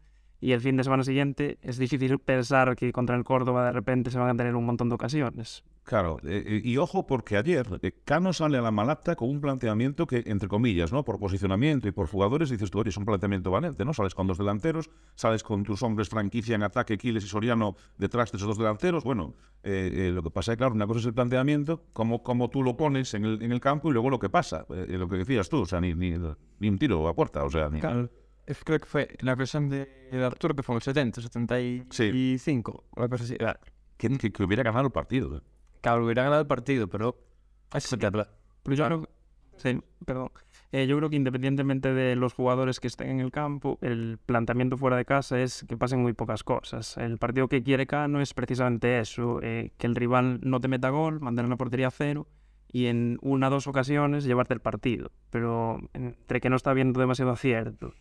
y 0.45 0.53
el 0.53 0.61
fin 0.61 0.77
de 0.77 0.85
semana 0.85 1.03
siguiente 1.05 1.57
es 1.63 1.79
difícil 1.79 2.19
pensar 2.19 2.77
que 2.77 2.93
contra 2.93 3.17
el 3.17 3.25
Córdoba 3.25 3.65
de 3.65 3.73
repente 3.73 4.11
se 4.11 4.19
van 4.19 4.29
a 4.29 4.37
tener 4.37 4.55
un 4.55 4.67
montón 4.67 4.91
de 4.91 4.95
ocasiones. 4.95 5.65
Claro, 5.85 6.19
eh, 6.23 6.61
y 6.63 6.77
ojo 6.77 7.07
porque 7.07 7.39
ayer 7.39 7.67
eh, 7.81 7.93
Cano 8.05 8.35
sale 8.35 8.59
a 8.59 8.61
la 8.61 8.71
malacta 8.71 9.17
con 9.17 9.31
un 9.31 9.41
planteamiento 9.41 10.07
que, 10.07 10.23
entre 10.27 10.47
comillas, 10.47 10.93
¿no? 10.93 11.03
por 11.03 11.19
posicionamiento 11.19 11.89
y 11.89 11.93
por 11.93 12.09
jugadores, 12.09 12.51
dices 12.51 12.71
tú, 12.71 12.81
oye, 12.81 12.91
es 12.91 12.97
un 12.99 13.07
planteamiento 13.07 13.51
valente, 13.51 13.87
¿no? 13.87 13.95
Sales 13.95 14.15
con 14.15 14.27
dos 14.27 14.37
delanteros, 14.37 14.91
sales 15.15 15.43
con 15.43 15.65
tus 15.65 15.83
hombres 15.83 16.11
franquicia 16.11 16.57
en 16.57 16.63
ataque, 16.63 16.99
Quiles 16.99 17.25
y 17.25 17.29
Soriano 17.29 17.75
detrás 17.97 18.31
de 18.31 18.37
esos 18.37 18.49
dos 18.49 18.59
delanteros. 18.59 19.03
Bueno, 19.03 19.35
eh, 19.63 20.11
lo 20.13 20.23
que 20.23 20.31
pasa 20.31 20.53
es, 20.53 20.59
claro, 20.59 20.75
una 20.75 20.87
cosa 20.87 21.01
es 21.01 21.07
el 21.07 21.15
planteamiento, 21.15 21.85
como, 21.95 22.23
como 22.23 22.51
tú 22.51 22.63
lo 22.63 22.77
pones 22.77 23.15
en 23.15 23.25
el, 23.25 23.43
en 23.43 23.51
el 23.51 23.61
campo 23.61 23.89
y 23.89 23.93
luego 23.95 24.11
lo 24.11 24.19
que 24.19 24.29
pasa, 24.29 24.67
lo 24.69 25.09
que 25.09 25.17
decías 25.17 25.49
tú, 25.49 25.63
o 25.63 25.67
sea, 25.67 25.81
ni, 25.81 25.95
ni, 25.95 26.19
ni, 26.59 26.69
un 26.69 26.79
tiro 26.79 27.09
a 27.09 27.15
puerta, 27.15 27.45
o 27.45 27.51
sea, 27.51 27.71
ni... 27.71 27.81
Claro. 27.81 28.11
Creo 28.65 28.79
que 28.79 28.87
fue 28.87 29.09
la 29.21 29.35
versión 29.35 29.69
de, 29.69 30.09
de 30.11 30.25
Arturo 30.25 30.55
que 30.55 30.63
fue 30.63 30.75
en 30.75 30.77
el 30.77 30.83
70, 30.83 31.21
75, 31.23 31.95
sí. 31.95 32.61
una 32.97 33.09
cosa 33.09 33.25
así. 33.25 33.37
Que, 33.97 34.19
que, 34.19 34.33
que 34.33 34.43
hubiera 34.43 34.63
ganado 34.63 34.87
el 34.87 34.93
partido. 34.93 35.39
¿eh? 35.39 35.41
Claro, 35.81 36.05
hubiera 36.05 36.25
ganado 36.25 36.43
el 36.43 36.47
partido, 36.47 36.89
pero... 36.89 37.17
Sí. 37.79 37.97
Pero 37.97 38.77
yo 38.77 38.87
creo, 38.87 39.09
sí, 39.57 39.81
perdón. 40.05 40.31
Eh, 40.73 40.87
yo 40.87 40.97
creo 40.97 41.11
que 41.11 41.17
independientemente 41.17 41.93
de 41.93 42.17
los 42.17 42.35
jugadores 42.35 42.81
que 42.81 42.89
estén 42.89 43.09
en 43.09 43.21
el 43.21 43.31
campo, 43.31 43.79
el 43.81 44.19
planteamiento 44.25 44.77
fuera 44.77 44.97
de 44.97 45.05
casa 45.05 45.41
es 45.41 45.65
que 45.69 45.77
pasen 45.77 46.03
muy 46.03 46.13
pocas 46.13 46.43
cosas. 46.43 46.97
El 46.97 47.19
partido 47.19 47.49
que 47.49 47.63
quiere 47.63 47.87
Cano 47.87 48.21
es 48.21 48.35
precisamente 48.35 48.99
eso, 48.99 49.41
eh, 49.43 49.73
que 49.79 49.87
el 49.87 49.95
rival 49.95 50.41
no 50.43 50.61
te 50.61 50.69
meta 50.69 50.91
gol, 50.91 51.21
mantener 51.21 51.49
la 51.49 51.57
portería 51.57 51.89
a 51.89 51.91
cero 51.91 52.27
y 52.73 52.87
en 52.87 53.19
una 53.23 53.49
o 53.49 53.51
dos 53.51 53.67
ocasiones 53.69 54.25
llevarte 54.25 54.55
el 54.55 54.61
partido. 54.61 55.13
Pero 55.31 55.79
entre 55.93 56.41
que 56.41 56.51
no 56.51 56.57
está 56.57 56.73
viendo 56.73 56.99
demasiado 56.99 57.31
acierto 57.31 57.95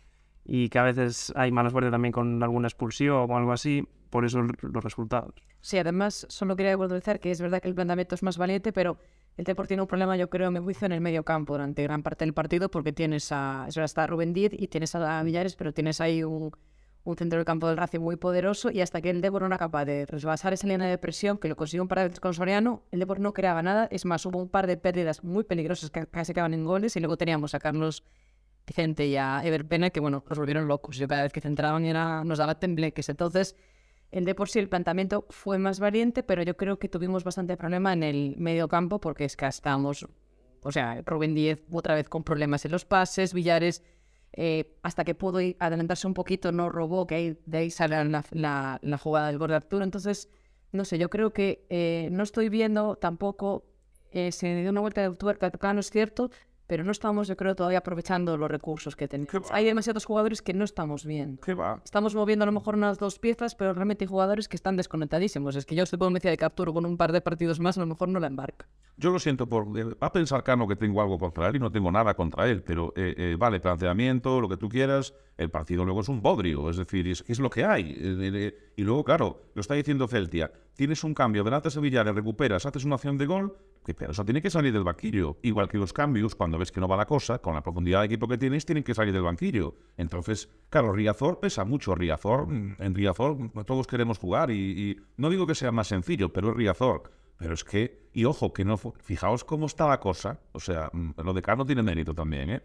y 0.45 0.69
que 0.69 0.79
a 0.79 0.83
veces 0.83 1.31
hay 1.35 1.51
mala 1.51 1.69
suerte 1.69 1.89
también 1.91 2.11
con 2.11 2.41
alguna 2.43 2.67
expulsión 2.67 3.29
o 3.29 3.37
algo 3.37 3.51
así, 3.51 3.87
por 4.09 4.25
eso 4.25 4.41
los 4.41 4.83
resultados. 4.83 5.33
Sí, 5.61 5.77
además, 5.77 6.25
solo 6.29 6.55
quería 6.55 6.77
puntualizar 6.77 7.19
que 7.19 7.31
es 7.31 7.41
verdad 7.41 7.61
que 7.61 7.69
el 7.69 7.75
planteamiento 7.75 8.15
es 8.15 8.23
más 8.23 8.37
valiente, 8.37 8.73
pero 8.73 8.97
el 9.37 9.45
Deport 9.45 9.67
tiene 9.67 9.81
un 9.81 9.87
problema, 9.87 10.17
yo 10.17 10.29
creo, 10.29 10.51
me 10.51 10.59
juicio, 10.59 10.85
en 10.85 10.91
el 10.91 11.01
medio 11.01 11.23
campo 11.23 11.53
durante 11.53 11.81
gran 11.83 12.03
parte 12.03 12.25
del 12.25 12.33
partido, 12.33 12.69
porque 12.69 12.91
tienes 12.91 13.31
a, 13.31 13.65
es 13.67 13.75
verdad, 13.75 13.85
está 13.85 14.05
Rubén 14.05 14.33
Díez 14.33 14.51
y 14.53 14.67
tienes 14.67 14.93
a 14.93 15.23
Villares, 15.23 15.55
pero 15.55 15.73
tienes 15.73 16.01
ahí 16.01 16.23
un, 16.23 16.51
un 17.03 17.17
centro 17.17 17.37
del 17.37 17.45
campo 17.45 17.67
del 17.67 17.77
Racing 17.77 17.99
muy 17.99 18.15
poderoso 18.15 18.71
y 18.71 18.81
hasta 18.81 19.01
que 19.01 19.09
el 19.09 19.21
Deport 19.21 19.41
no 19.41 19.47
era 19.47 19.57
capaz 19.57 19.85
de 19.85 20.05
resbasar 20.05 20.53
esa 20.53 20.67
línea 20.67 20.87
de 20.87 20.97
presión, 20.97 21.37
que 21.37 21.47
lo 21.47 21.55
consiguió 21.55 21.81
un 21.81 21.87
par 21.87 21.99
de 21.99 22.03
veces 22.05 22.19
con 22.19 22.33
Soriano, 22.33 22.83
el 22.91 22.99
Deport 22.99 23.21
no 23.21 23.33
creaba 23.33 23.61
nada, 23.61 23.87
es 23.91 24.05
más, 24.05 24.25
hubo 24.25 24.39
un 24.39 24.49
par 24.49 24.67
de 24.67 24.77
pérdidas 24.77 25.23
muy 25.23 25.43
peligrosas 25.43 25.89
que 25.89 26.05
casi 26.07 26.31
acaban 26.31 26.53
en 26.53 26.65
goles 26.65 26.95
y 26.95 26.99
luego 26.99 27.17
teníamos 27.17 27.55
a 27.55 27.59
Carlos 27.59 28.03
Vicente 28.65 29.07
y 29.07 29.17
a 29.17 29.41
Ever 29.43 29.65
Pena 29.67 29.89
que, 29.89 29.99
bueno, 29.99 30.23
nos 30.27 30.37
volvieron 30.37 30.67
locos. 30.67 30.97
Yo 30.97 31.07
cada 31.07 31.23
vez 31.23 31.33
que 31.33 31.41
centraban 31.41 31.85
era, 31.85 32.23
nos 32.23 32.37
daba 32.37 32.59
tembleques. 32.59 33.09
Entonces, 33.09 33.55
el 34.11 34.25
de 34.25 34.35
por 34.35 34.49
sí 34.49 34.59
el 34.59 34.69
planteamiento 34.69 35.25
fue 35.29 35.57
más 35.57 35.79
valiente, 35.79 36.23
pero 36.23 36.43
yo 36.43 36.55
creo 36.55 36.77
que 36.77 36.87
tuvimos 36.87 37.23
bastante 37.23 37.57
problema 37.57 37.93
en 37.93 38.03
el 38.03 38.35
medio 38.37 38.67
campo 38.67 38.99
porque 38.99 39.25
es 39.25 39.35
que 39.35 39.47
estábamos, 39.47 40.07
o 40.61 40.71
sea, 40.71 41.01
Rubén 41.05 41.33
Díez 41.33 41.63
otra 41.71 41.95
vez 41.95 42.09
con 42.09 42.23
problemas 42.23 42.63
en 42.65 42.71
los 42.71 42.85
pases, 42.85 43.33
Villares 43.33 43.83
eh, 44.33 44.77
hasta 44.81 45.03
que 45.03 45.13
pudo 45.15 45.39
adelantarse 45.59 46.07
un 46.07 46.13
poquito 46.13 46.51
no 46.51 46.69
robó, 46.69 47.05
que 47.05 47.15
ahí, 47.15 47.39
de 47.45 47.57
ahí 47.57 47.69
sale 47.69 48.03
la, 48.05 48.23
la, 48.31 48.79
la 48.81 48.97
jugada 48.97 49.27
del 49.27 49.37
gol 49.37 49.49
de 49.49 49.55
Arturo. 49.55 49.83
Entonces, 49.83 50.29
no 50.71 50.85
sé, 50.85 50.97
yo 50.97 51.09
creo 51.09 51.33
que 51.33 51.65
eh, 51.69 52.09
no 52.11 52.23
estoy 52.23 52.49
viendo 52.49 52.95
tampoco, 52.95 53.63
eh, 54.11 54.31
se 54.31 54.55
dio 54.61 54.71
una 54.71 54.81
vuelta 54.81 55.07
de 55.07 55.15
tuerca, 55.15 55.51
no 55.73 55.79
es 55.79 55.89
cierto, 55.91 56.31
pero 56.67 56.83
no 56.83 56.91
estamos, 56.91 57.27
yo 57.27 57.35
creo, 57.35 57.55
todavía 57.55 57.79
aprovechando 57.79 58.37
los 58.37 58.49
recursos 58.49 58.95
que 58.95 59.07
tenemos. 59.07 59.51
Hay 59.51 59.65
demasiados 59.65 60.05
jugadores 60.05 60.41
que 60.41 60.53
no 60.53 60.63
estamos 60.63 61.05
viendo. 61.05 61.41
¿Qué 61.41 61.53
va? 61.53 61.81
Estamos 61.83 62.15
moviendo 62.15 62.43
a 62.43 62.45
lo 62.45 62.51
mejor 62.51 62.75
unas 62.75 62.97
dos 62.97 63.19
piezas, 63.19 63.55
pero 63.55 63.73
realmente 63.73 64.05
hay 64.05 64.07
jugadores 64.07 64.47
que 64.47 64.55
están 64.55 64.75
desconectadísimos. 64.77 65.55
Es 65.55 65.65
que 65.65 65.75
yo, 65.75 65.85
supongo, 65.85 66.11
me 66.11 66.17
decía 66.17 66.31
de 66.31 66.37
capturo 66.37 66.73
con 66.73 66.85
un 66.85 66.97
par 66.97 67.11
de 67.11 67.21
partidos 67.21 67.59
más, 67.59 67.77
a 67.77 67.81
lo 67.81 67.87
mejor 67.87 68.09
no 68.09 68.19
la 68.19 68.27
embarca. 68.27 68.67
Yo 68.97 69.11
lo 69.11 69.19
siento 69.19 69.47
por... 69.47 69.75
Va 69.75 70.07
a 70.07 70.11
pensar 70.11 70.43
Cano 70.43 70.67
que 70.67 70.75
tengo 70.75 71.01
algo 71.01 71.17
contra 71.17 71.47
él 71.47 71.55
y 71.55 71.59
no 71.59 71.71
tengo 71.71 71.91
nada 71.91 72.13
contra 72.13 72.47
él, 72.47 72.63
pero 72.63 72.93
eh, 72.95 73.13
eh, 73.17 73.35
vale, 73.37 73.59
planteamiento, 73.59 74.39
lo 74.39 74.47
que 74.47 74.57
tú 74.57 74.69
quieras, 74.69 75.13
el 75.37 75.49
partido 75.49 75.83
luego 75.83 76.01
es 76.01 76.09
un 76.09 76.21
bodrio, 76.21 76.69
es 76.69 76.77
decir, 76.77 77.07
es, 77.07 77.23
es 77.27 77.39
lo 77.39 77.49
que 77.49 77.65
hay. 77.65 77.95
Eh, 77.97 78.62
y 78.75 78.83
luego, 78.83 79.03
claro, 79.03 79.43
lo 79.53 79.61
está 79.61 79.73
diciendo 79.75 80.07
Celtia, 80.07 80.51
tienes 80.75 81.03
un 81.03 81.13
cambio 81.13 81.43
delante 81.43 81.67
de 81.67 81.71
Sevilla, 81.71 82.03
le 82.03 82.13
recuperas, 82.13 82.65
haces 82.65 82.85
una 82.85 82.95
acción 82.95 83.17
de 83.17 83.25
gol, 83.25 83.57
pero 83.97 84.11
eso 84.11 84.23
tiene 84.23 84.41
que 84.41 84.49
salir 84.49 84.71
del 84.71 84.83
banquillo. 84.83 85.37
Igual 85.41 85.67
que 85.67 85.77
los 85.77 85.91
cambios, 85.91 86.35
cuando 86.35 86.57
ves 86.57 86.71
que 86.71 86.79
no 86.79 86.87
va 86.87 86.95
la 86.95 87.05
cosa, 87.05 87.39
con 87.39 87.53
la 87.53 87.61
profundidad 87.61 87.99
de 87.99 88.05
equipo 88.05 88.27
que 88.27 88.37
tienes, 88.37 88.65
tienen 88.65 88.83
que 88.83 88.93
salir 88.93 89.13
del 89.13 89.23
banquillo. 89.23 89.75
Entonces, 89.97 90.49
claro, 90.69 90.93
Riazor 90.93 91.39
pesa 91.39 91.65
mucho. 91.65 91.93
Riazor, 91.93 92.47
en 92.49 92.95
Riazor 92.95 93.51
todos 93.65 93.85
queremos 93.87 94.17
jugar 94.17 94.51
y, 94.51 94.55
y 94.55 94.97
no 95.17 95.29
digo 95.29 95.45
que 95.45 95.55
sea 95.55 95.71
más 95.71 95.87
sencillo, 95.87 96.31
pero 96.31 96.51
es 96.51 96.55
Riazor. 96.55 97.11
Pero 97.37 97.53
es 97.55 97.63
que, 97.63 98.07
y 98.13 98.25
ojo, 98.25 98.53
que 98.53 98.63
no, 98.63 98.77
fijaos 98.77 99.43
cómo 99.43 99.65
está 99.65 99.87
la 99.87 99.99
cosa. 99.99 100.39
O 100.53 100.59
sea, 100.59 100.89
mm, 100.93 101.11
lo 101.23 101.33
de 101.33 101.41
Cano 101.41 101.65
tiene 101.65 101.83
mérito 101.83 102.13
también, 102.13 102.49
¿eh? 102.49 102.61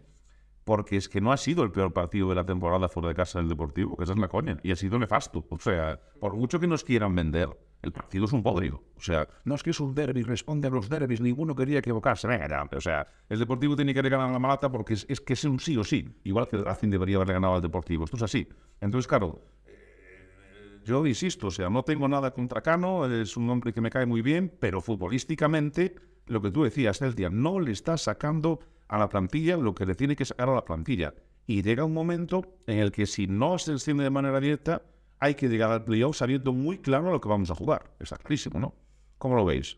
Porque 0.69 0.97
es 0.97 1.09
que 1.09 1.19
no 1.19 1.31
ha 1.31 1.37
sido 1.37 1.63
el 1.63 1.71
peor 1.71 1.93
partido 1.93 2.29
de 2.29 2.35
la 2.35 2.45
temporada 2.45 2.87
fuera 2.89 3.09
de 3.09 3.15
casa 3.15 3.39
del 3.39 3.49
Deportivo, 3.49 3.97
que 3.97 4.03
esa 4.03 4.13
es 4.13 4.19
la 4.19 4.27
coña. 4.27 4.59
Y 4.61 4.71
ha 4.71 4.75
sido 4.75 4.99
nefasto. 4.99 5.43
O 5.49 5.57
sea, 5.57 5.99
por 6.19 6.35
mucho 6.35 6.59
que 6.59 6.67
nos 6.67 6.83
quieran 6.83 7.15
vender, 7.15 7.49
el 7.81 7.91
partido 7.91 8.25
es 8.25 8.33
un 8.33 8.43
podrido. 8.43 8.83
O 8.95 9.01
sea, 9.01 9.27
no 9.45 9.55
es 9.55 9.63
que 9.63 9.71
es 9.71 9.79
un 9.79 9.95
derby, 9.95 10.21
responde 10.21 10.67
a 10.67 10.69
los 10.69 10.87
derbis, 10.87 11.21
ninguno 11.21 11.55
quería 11.55 11.79
equivocarse. 11.79 12.27
Venga. 12.27 12.69
O 12.71 12.81
sea, 12.81 13.07
el 13.29 13.39
Deportivo 13.39 13.75
tiene 13.75 13.95
que 13.95 14.01
ganar 14.03 14.29
la 14.29 14.37
Malata 14.37 14.71
porque 14.71 14.93
es, 14.93 15.07
es 15.09 15.19
que 15.19 15.33
es 15.33 15.43
un 15.43 15.59
sí 15.59 15.75
o 15.75 15.83
sí. 15.83 16.07
Igual 16.23 16.47
que 16.47 16.57
Racing 16.57 16.91
debería 16.91 17.15
haberle 17.15 17.33
ganado 17.33 17.55
al 17.55 17.63
Deportivo. 17.63 18.03
Esto 18.03 18.17
es 18.17 18.21
así. 18.21 18.47
Entonces, 18.79 19.07
claro, 19.07 19.41
eh, 19.65 20.81
yo 20.85 21.03
insisto, 21.07 21.47
o 21.47 21.51
sea, 21.51 21.71
no 21.71 21.81
tengo 21.81 22.07
nada 22.07 22.29
contra 22.29 22.61
Cano, 22.61 23.07
es 23.07 23.35
un 23.37 23.49
hombre 23.49 23.73
que 23.73 23.81
me 23.81 23.89
cae 23.89 24.05
muy 24.05 24.21
bien, 24.21 24.55
pero 24.59 24.81
futbolísticamente, 24.81 25.95
lo 26.27 26.43
que 26.43 26.51
tú 26.51 26.61
decías, 26.61 26.99
Celtia, 26.99 27.31
no 27.31 27.59
le 27.59 27.71
está 27.71 27.97
sacando 27.97 28.59
a 28.89 28.97
la 28.97 29.07
plantilla 29.07 29.55
lo 29.55 29.73
que 29.73 29.85
le 29.85 29.95
tiene 29.95 30.15
que 30.15 30.25
sacar 30.25 30.49
a 30.49 30.55
la 30.55 30.65
plantilla. 30.65 31.13
Y 31.47 31.61
llega 31.61 31.85
un 31.85 31.93
momento 31.93 32.41
en 32.67 32.79
el 32.79 32.91
que 32.91 33.05
si 33.05 33.27
no 33.27 33.57
se 33.57 33.71
desciende 33.71 34.03
de 34.03 34.09
manera 34.09 34.39
directa, 34.39 34.81
hay 35.19 35.35
que 35.35 35.47
llegar 35.47 35.71
al 35.71 35.83
playoff 35.83 36.17
sabiendo 36.17 36.53
muy 36.53 36.79
claro 36.79 37.11
lo 37.11 37.21
que 37.21 37.29
vamos 37.29 37.49
a 37.49 37.55
jugar. 37.55 37.91
Está 37.99 38.17
clarísimo, 38.17 38.59
¿no? 38.59 38.73
¿Cómo 39.17 39.35
lo 39.35 39.45
veis? 39.45 39.77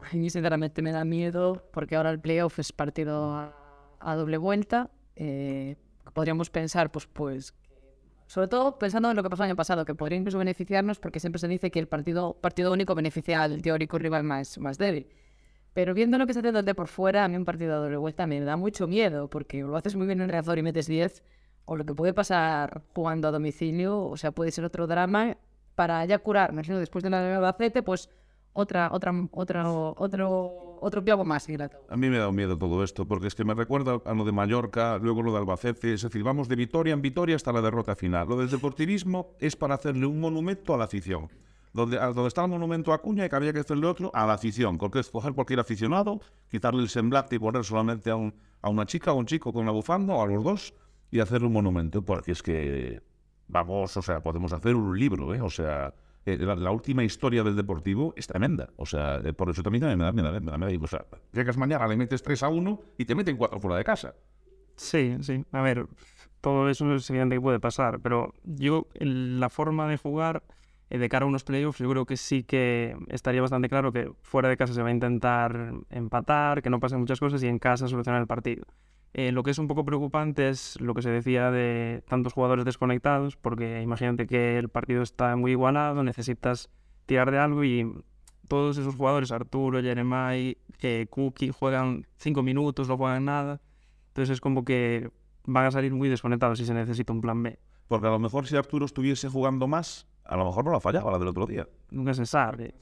A 0.00 0.14
mí 0.14 0.30
sinceramente 0.30 0.82
me 0.82 0.92
da 0.92 1.04
miedo 1.04 1.68
porque 1.72 1.96
ahora 1.96 2.10
el 2.10 2.20
playoff 2.20 2.58
es 2.58 2.72
partido 2.72 3.32
a, 3.32 3.54
a 4.00 4.16
doble 4.16 4.36
vuelta. 4.36 4.90
eh, 5.16 5.76
podríamos 6.12 6.50
pensar, 6.50 6.92
pues, 6.92 7.06
pues, 7.06 7.54
sobre 8.26 8.48
todo 8.48 8.78
pensando 8.78 9.10
en 9.10 9.16
lo 9.16 9.22
que 9.22 9.30
pasó 9.30 9.42
el 9.42 9.50
año 9.50 9.56
pasado, 9.56 9.84
que 9.84 9.94
podría 9.94 10.18
incluso 10.18 10.38
beneficiarnos 10.38 10.98
porque 10.98 11.20
siempre 11.20 11.38
se 11.38 11.48
dice 11.48 11.70
que 11.70 11.78
el 11.78 11.88
partido, 11.88 12.34
partido 12.40 12.72
único 12.72 12.94
beneficia 12.94 13.42
al 13.42 13.62
teórico 13.62 13.98
rival 13.98 14.24
más, 14.24 14.58
más 14.58 14.78
débil. 14.78 15.08
Pero 15.74 15.92
viendo 15.92 16.18
lo 16.18 16.26
que 16.26 16.32
está 16.32 16.40
haciendo 16.40 16.60
el 16.60 16.64
de 16.64 16.74
por 16.74 16.88
fuera, 16.88 17.24
a 17.24 17.28
mí 17.28 17.36
un 17.36 17.44
partido 17.44 17.82
doble 17.82 17.96
vuelta 17.96 18.26
me 18.26 18.40
da 18.40 18.56
mucho 18.56 18.86
miedo 18.86 19.28
porque 19.28 19.62
lo 19.62 19.76
haces 19.76 19.96
muy 19.96 20.06
bien 20.06 20.20
en 20.20 20.28
Reazor 20.28 20.56
y 20.58 20.62
metes 20.62 20.86
10, 20.86 21.22
o 21.66 21.76
lo 21.76 21.84
que 21.84 21.94
puede 21.94 22.14
pasar 22.14 22.82
jugando 22.94 23.28
a 23.28 23.30
domicilio, 23.32 24.04
o 24.04 24.16
sea, 24.16 24.30
puede 24.30 24.52
ser 24.52 24.64
otro 24.64 24.86
drama 24.86 25.36
para 25.74 26.04
ya 26.04 26.18
curar, 26.18 26.52
me 26.52 26.56
imagino, 26.56 26.78
después 26.78 27.02
de 27.02 27.10
la 27.10 27.20
de 27.20 27.34
Albacete, 27.34 27.82
pues 27.82 28.08
otra, 28.52 28.90
otra, 28.92 29.12
otra, 29.32 29.68
otro, 29.68 30.78
otro 30.80 31.04
piojo 31.04 31.24
más. 31.24 31.48
A 31.88 31.96
mí 31.96 32.08
me 32.08 32.18
da 32.18 32.30
miedo 32.30 32.56
todo 32.56 32.84
esto, 32.84 33.06
porque 33.06 33.26
es 33.26 33.34
que 33.34 33.44
me 33.44 33.54
recuerda 33.54 34.00
a 34.04 34.14
lo 34.14 34.24
de 34.24 34.30
Mallorca, 34.30 34.98
luego 34.98 35.22
lo 35.22 35.32
de 35.32 35.38
Albacete, 35.38 35.94
es 35.94 36.02
decir, 36.02 36.22
vamos 36.22 36.48
de 36.48 36.54
victoria 36.54 36.92
en 36.92 37.02
victoria 37.02 37.34
hasta 37.34 37.52
la 37.52 37.60
derrota 37.60 37.96
final. 37.96 38.28
Lo 38.28 38.36
del 38.36 38.48
deportivismo 38.48 39.32
es 39.40 39.56
para 39.56 39.74
hacerle 39.74 40.06
un 40.06 40.20
monumento 40.20 40.72
a 40.72 40.78
la 40.78 40.84
afición. 40.84 41.28
Donde, 41.74 41.98
donde 41.98 42.28
está 42.28 42.42
el 42.44 42.50
monumento 42.50 42.92
a 42.92 43.02
Cuña 43.02 43.26
y 43.26 43.28
que 43.28 43.36
había 43.36 43.52
que 43.52 43.58
hacerle 43.58 43.86
otro 43.88 44.10
a 44.14 44.24
la 44.26 44.32
afición, 44.34 44.78
porque 44.78 45.00
es 45.00 45.10
coger 45.10 45.34
cualquier 45.34 45.58
aficionado, 45.60 46.20
quitarle 46.48 46.80
el 46.80 46.88
semblante 46.88 47.36
y 47.36 47.38
poner 47.38 47.64
solamente 47.64 48.10
a, 48.10 48.16
un- 48.16 48.32
a 48.62 48.70
una 48.70 48.86
chica 48.86 49.12
o 49.12 49.16
un 49.16 49.26
chico 49.26 49.52
con 49.52 49.66
la 49.66 49.72
bufanda 49.72 50.14
o 50.14 50.22
a 50.22 50.26
los 50.26 50.42
dos 50.42 50.74
y 51.10 51.18
hacerle 51.20 51.48
un 51.48 51.52
monumento, 51.52 52.02
porque 52.02 52.30
es 52.32 52.42
que, 52.42 53.02
vamos, 53.48 53.96
o 53.96 54.02
sea, 54.02 54.22
podemos 54.22 54.52
hacer 54.52 54.74
un 54.76 54.98
libro, 54.98 55.34
¿eh? 55.34 55.40
O 55.40 55.50
sea, 55.50 55.92
eh, 56.26 56.38
la, 56.38 56.54
la 56.54 56.70
última 56.70 57.02
historia 57.04 57.42
del 57.42 57.56
Deportivo 57.56 58.14
es 58.16 58.26
tremenda. 58.28 58.70
O 58.76 58.86
sea, 58.86 59.16
eh, 59.24 59.32
por 59.32 59.50
eso 59.50 59.62
también 59.62 59.82
me 59.84 59.90
da, 60.04 60.12
me 60.12 60.22
da, 60.22 60.30
me 60.40 60.40
da, 60.40 60.56
me 60.56 60.72
da- 60.72 60.78
o 60.82 60.86
sea, 60.86 61.04
llegas 61.32 61.56
mañana, 61.56 61.86
le 61.88 61.96
metes 61.96 62.22
3 62.22 62.42
a 62.44 62.48
1 62.48 62.80
y 62.98 63.04
te 63.04 63.14
meten 63.16 63.36
4 63.36 63.58
fuera 63.58 63.76
de 63.76 63.84
casa. 63.84 64.14
Sí, 64.76 65.16
sí. 65.22 65.44
A 65.52 65.60
ver, 65.60 65.86
todo 66.40 66.68
eso 66.70 66.94
es 66.94 67.10
evidente 67.10 67.34
que 67.36 67.40
puede 67.40 67.58
pasar, 67.60 67.98
pero 68.00 68.32
yo 68.44 68.86
la 68.94 69.50
forma 69.50 69.88
de 69.88 69.96
jugar 69.98 70.42
de 70.98 71.08
cara 71.08 71.24
a 71.24 71.28
unos 71.28 71.44
playoffs, 71.44 71.78
yo 71.78 71.88
creo 71.90 72.06
que 72.06 72.16
sí 72.16 72.42
que 72.44 72.96
estaría 73.08 73.40
bastante 73.40 73.68
claro 73.68 73.92
que 73.92 74.12
fuera 74.22 74.48
de 74.48 74.56
casa 74.56 74.74
se 74.74 74.82
va 74.82 74.88
a 74.88 74.92
intentar 74.92 75.72
empatar, 75.90 76.62
que 76.62 76.70
no 76.70 76.80
pasen 76.80 77.00
muchas 77.00 77.20
cosas 77.20 77.42
y 77.42 77.48
en 77.48 77.58
casa 77.58 77.88
solucionar 77.88 78.20
el 78.20 78.26
partido. 78.26 78.64
Eh, 79.12 79.30
lo 79.30 79.44
que 79.44 79.52
es 79.52 79.58
un 79.58 79.68
poco 79.68 79.84
preocupante 79.84 80.48
es 80.48 80.80
lo 80.80 80.92
que 80.92 81.02
se 81.02 81.10
decía 81.10 81.50
de 81.52 82.02
tantos 82.08 82.32
jugadores 82.32 82.64
desconectados, 82.64 83.36
porque 83.36 83.80
imagínate 83.80 84.26
que 84.26 84.58
el 84.58 84.68
partido 84.68 85.02
está 85.02 85.36
muy 85.36 85.52
igualado, 85.52 86.02
necesitas 86.02 86.68
tirar 87.06 87.30
de 87.30 87.38
algo 87.38 87.62
y 87.64 87.92
todos 88.48 88.76
esos 88.76 88.96
jugadores, 88.96 89.32
Arturo, 89.32 89.80
Jeremai, 89.80 90.58
eh, 90.82 91.06
Kuki, 91.08 91.50
juegan 91.50 92.06
cinco 92.16 92.42
minutos, 92.42 92.88
no 92.88 92.96
juegan 92.96 93.24
nada. 93.24 93.60
Entonces 94.08 94.34
es 94.34 94.40
como 94.40 94.64
que 94.64 95.10
van 95.44 95.66
a 95.66 95.70
salir 95.70 95.92
muy 95.94 96.08
desconectados 96.08 96.58
si 96.58 96.66
se 96.66 96.74
necesita 96.74 97.12
un 97.12 97.20
plan 97.20 97.42
B. 97.42 97.58
Porque 97.88 98.06
a 98.06 98.10
lo 98.10 98.18
mejor 98.18 98.46
si 98.46 98.56
Arturo 98.56 98.86
estuviese 98.86 99.28
jugando 99.28 99.66
más, 99.66 100.06
a 100.24 100.36
lo 100.36 100.44
mejor 100.44 100.64
no 100.64 100.72
la 100.72 100.80
fallaba 100.80 101.12
la 101.12 101.18
del 101.18 101.28
otro 101.28 101.46
día. 101.46 101.68
Nunca 101.90 102.14
se 102.14 102.26
sabe. 102.26 102.74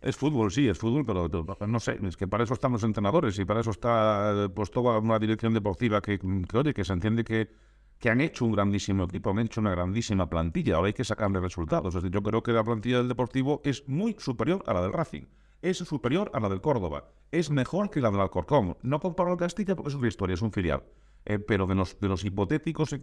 Es 0.00 0.16
fútbol, 0.16 0.52
sí, 0.52 0.68
es 0.68 0.78
fútbol, 0.78 1.04
pero 1.04 1.28
no 1.66 1.80
sé, 1.80 1.98
es 2.02 2.16
que 2.16 2.28
para 2.28 2.44
eso 2.44 2.54
están 2.54 2.70
los 2.70 2.84
entrenadores 2.84 3.36
y 3.38 3.44
para 3.44 3.60
eso 3.60 3.70
está 3.70 4.48
pues 4.54 4.70
toda 4.70 4.98
una 4.98 5.18
dirección 5.18 5.52
deportiva 5.52 6.00
que, 6.00 6.18
que, 6.18 6.56
oye, 6.56 6.72
que 6.72 6.84
se 6.84 6.92
entiende 6.92 7.24
que, 7.24 7.50
que 7.98 8.08
han 8.08 8.20
hecho 8.20 8.44
un 8.44 8.52
grandísimo 8.52 9.04
equipo, 9.04 9.30
han 9.30 9.40
hecho 9.40 9.60
una 9.60 9.72
grandísima 9.72 10.30
plantilla, 10.30 10.76
ahora 10.76 10.86
hay 10.86 10.92
que 10.92 11.02
sacarle 11.02 11.40
resultados. 11.40 11.88
Es 11.88 12.02
decir, 12.02 12.14
yo 12.14 12.22
creo 12.22 12.44
que 12.44 12.52
la 12.52 12.62
plantilla 12.62 12.98
del 12.98 13.08
Deportivo 13.08 13.60
es 13.64 13.88
muy 13.88 14.14
superior 14.18 14.62
a 14.66 14.74
la 14.74 14.82
del 14.82 14.92
Racing, 14.92 15.24
es 15.62 15.78
superior 15.78 16.30
a 16.32 16.38
la 16.38 16.48
del 16.48 16.60
Córdoba, 16.60 17.10
es 17.32 17.50
mejor 17.50 17.90
que 17.90 18.00
la 18.00 18.12
del 18.12 18.20
Alcorcón. 18.20 18.76
No 18.82 19.00
comparo 19.00 19.32
el 19.32 19.38
Castilla 19.38 19.74
porque 19.74 19.88
es 19.88 19.96
otra 19.96 20.08
historia, 20.08 20.34
es 20.34 20.42
un 20.42 20.52
filial. 20.52 20.84
Eh, 21.30 21.38
pero 21.38 21.66
de 21.66 21.74
los, 21.74 22.00
de 22.00 22.08
los 22.08 22.24
hipotéticos, 22.24 22.94
eh, 22.94 23.00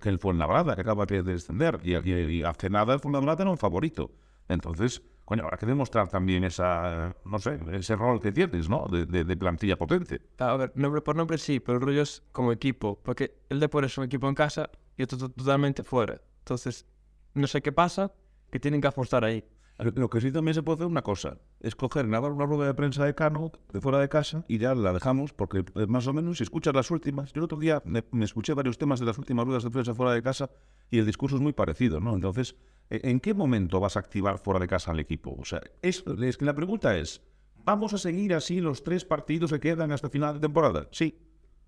que 0.00 0.08
el 0.08 0.18
Fuenlabrada, 0.20 0.76
que 0.76 0.82
acaba 0.82 1.04
de 1.04 1.24
descender, 1.24 1.80
y, 1.82 1.96
y- 1.96 2.12
y 2.38 2.42
hace 2.44 2.70
nada 2.70 2.94
el 2.94 3.00
Fuenlabrada 3.00 3.42
era 3.42 3.50
un 3.50 3.58
favorito. 3.58 4.12
Entonces, 4.48 5.02
coño, 5.24 5.42
habrá 5.42 5.56
que 5.56 5.66
demostrar 5.66 6.08
también 6.08 6.44
esa, 6.44 7.16
no 7.24 7.40
sé, 7.40 7.58
ese 7.72 7.96
rol 7.96 8.20
que 8.20 8.30
tienes, 8.30 8.68
¿no? 8.68 8.86
De, 8.88 9.04
de- 9.04 9.24
de 9.24 9.36
plantilla 9.36 9.76
potente. 9.76 10.20
A 10.38 10.56
ver, 10.56 10.70
nombre 10.76 11.00
por 11.00 11.16
nombre 11.16 11.38
sí, 11.38 11.58
pero 11.58 11.78
el 11.78 11.84
rollo 11.84 12.02
es 12.02 12.22
como 12.30 12.52
equipo, 12.52 13.00
porque 13.02 13.36
el 13.48 13.58
Depor 13.58 13.84
es 13.84 13.98
un 13.98 14.04
equipo 14.04 14.28
en 14.28 14.36
casa 14.36 14.70
y 14.96 15.02
otro 15.02 15.18
to- 15.18 15.30
totalmente 15.30 15.82
fuera. 15.82 16.20
Entonces, 16.38 16.86
no 17.34 17.48
sé 17.48 17.60
qué 17.62 17.72
pasa, 17.72 18.12
que 18.52 18.60
tienen 18.60 18.80
que 18.80 18.86
apostar 18.86 19.24
ahí. 19.24 19.44
Lo 19.78 20.08
que 20.08 20.22
sí 20.22 20.32
también 20.32 20.54
se 20.54 20.62
puede 20.62 20.76
hacer 20.76 20.86
una 20.86 21.02
cosa, 21.02 21.36
es 21.60 21.76
coger, 21.76 22.08
nadar 22.08 22.32
una 22.32 22.46
rueda 22.46 22.66
de 22.66 22.74
prensa 22.74 23.04
de 23.04 23.14
Cano 23.14 23.52
de 23.74 23.80
fuera 23.82 23.98
de 23.98 24.08
casa 24.08 24.42
y 24.48 24.56
ya 24.56 24.74
la 24.74 24.92
dejamos, 24.94 25.34
porque 25.34 25.64
eh, 25.74 25.86
más 25.86 26.06
o 26.06 26.14
menos 26.14 26.38
si 26.38 26.44
escuchas 26.44 26.74
las 26.74 26.90
últimas, 26.90 27.30
yo 27.34 27.40
el 27.40 27.44
otro 27.44 27.58
día 27.58 27.82
me, 27.84 28.02
me 28.10 28.24
escuché 28.24 28.54
varios 28.54 28.78
temas 28.78 29.00
de 29.00 29.06
las 29.06 29.18
últimas 29.18 29.44
ruedas 29.44 29.64
de 29.64 29.70
prensa 29.70 29.94
fuera 29.94 30.12
de 30.12 30.22
casa 30.22 30.48
y 30.90 30.98
el 30.98 31.04
discurso 31.04 31.36
es 31.36 31.42
muy 31.42 31.52
parecido, 31.52 32.00
¿no? 32.00 32.14
Entonces, 32.14 32.56
¿e- 32.88 33.02
¿en 33.04 33.20
qué 33.20 33.34
momento 33.34 33.78
vas 33.78 33.96
a 33.96 34.00
activar 34.00 34.38
fuera 34.38 34.60
de 34.60 34.66
casa 34.66 34.92
al 34.92 35.00
equipo? 35.00 35.36
O 35.38 35.44
sea, 35.44 35.60
es, 35.82 36.02
es 36.22 36.36
que 36.38 36.46
la 36.46 36.54
pregunta 36.54 36.96
es, 36.96 37.20
¿vamos 37.62 37.92
a 37.92 37.98
seguir 37.98 38.32
así 38.32 38.62
los 38.62 38.82
tres 38.82 39.04
partidos 39.04 39.52
que 39.52 39.60
quedan 39.60 39.92
hasta 39.92 40.08
final 40.08 40.34
de 40.34 40.40
temporada? 40.40 40.88
Sí. 40.90 41.18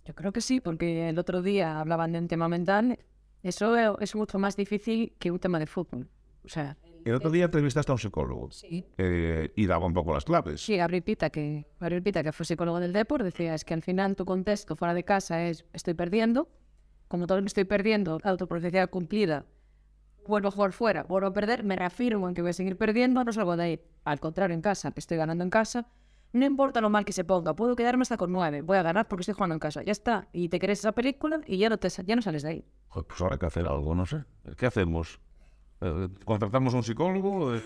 Yo 0.06 0.14
creo 0.14 0.32
que 0.32 0.40
sí, 0.40 0.60
porque 0.60 1.10
el 1.10 1.18
otro 1.18 1.42
día 1.42 1.78
hablaban 1.78 2.12
de 2.12 2.20
un 2.20 2.28
tema 2.28 2.48
mental. 2.48 2.98
Eso 3.42 3.98
es 3.98 4.14
mucho 4.16 4.38
más 4.38 4.56
difícil 4.56 5.12
que 5.18 5.30
un 5.30 5.38
tema 5.38 5.58
de 5.58 5.66
fútbol. 5.66 6.08
O 6.44 6.48
sea, 6.48 6.78
El 7.08 7.14
otro 7.14 7.30
día 7.30 7.46
entrevistaste 7.46 7.90
a 7.90 7.94
un 7.94 7.98
psicólogo 7.98 8.50
sí. 8.50 8.84
eh, 8.98 9.50
y 9.56 9.66
daba 9.66 9.86
un 9.86 9.94
poco 9.94 10.12
las 10.12 10.24
claves. 10.24 10.60
Sí, 10.60 10.76
Gabriel 10.76 11.02
Pita, 11.02 11.30
que, 11.30 11.66
Gabriel 11.80 12.02
Pita, 12.02 12.22
que 12.22 12.32
fue 12.32 12.44
psicólogo 12.44 12.80
del 12.80 12.92
deporte, 12.92 13.24
decía 13.24 13.54
es 13.54 13.64
que 13.64 13.74
al 13.74 13.82
final 13.82 14.14
tu 14.14 14.24
contexto 14.24 14.76
fuera 14.76 14.92
de 14.92 15.04
casa 15.04 15.46
es 15.46 15.64
estoy 15.72 15.94
perdiendo, 15.94 16.48
como 17.08 17.26
todo 17.26 17.38
lo 17.38 17.44
que 17.44 17.48
estoy 17.48 17.64
perdiendo, 17.64 18.18
autoprofecía 18.22 18.86
cumplida, 18.88 19.46
vuelvo 20.26 20.48
a 20.48 20.50
jugar 20.50 20.72
fuera, 20.72 21.04
vuelvo 21.04 21.28
a 21.28 21.32
perder, 21.32 21.64
me 21.64 21.76
reafirmo 21.76 22.28
en 22.28 22.34
que 22.34 22.42
voy 22.42 22.50
a 22.50 22.52
seguir 22.52 22.76
perdiendo, 22.76 23.24
no 23.24 23.32
salgo 23.32 23.56
de 23.56 23.62
ahí. 23.62 23.80
Al 24.04 24.20
contrario, 24.20 24.54
en 24.54 24.60
casa, 24.60 24.90
que 24.90 25.00
estoy 25.00 25.16
ganando 25.16 25.42
en 25.42 25.50
casa, 25.50 25.88
no 26.34 26.44
importa 26.44 26.82
lo 26.82 26.90
mal 26.90 27.06
que 27.06 27.14
se 27.14 27.24
ponga, 27.24 27.56
puedo 27.56 27.74
quedarme 27.74 28.02
hasta 28.02 28.18
con 28.18 28.30
nueve, 28.30 28.60
voy 28.60 28.76
a 28.76 28.82
ganar 28.82 29.08
porque 29.08 29.22
estoy 29.22 29.34
jugando 29.34 29.54
en 29.54 29.60
casa, 29.60 29.82
ya 29.82 29.92
está. 29.92 30.28
Y 30.32 30.50
te 30.50 30.58
crees 30.58 30.80
esa 30.80 30.92
película 30.92 31.40
y 31.46 31.56
ya 31.56 31.70
no, 31.70 31.78
te, 31.78 31.88
ya 31.88 32.14
no 32.14 32.20
sales 32.20 32.42
de 32.42 32.48
ahí. 32.50 32.64
Pues 32.92 33.20
habrá 33.22 33.38
que 33.38 33.46
hacer 33.46 33.66
algo, 33.66 33.94
no 33.94 34.04
sé. 34.04 34.24
¿Qué 34.58 34.66
hacemos? 34.66 35.20
Eh, 35.80 36.08
¿Contratamos 36.24 36.74
a 36.74 36.78
un 36.78 36.82
psicólogo? 36.82 37.54
Eh, 37.54 37.62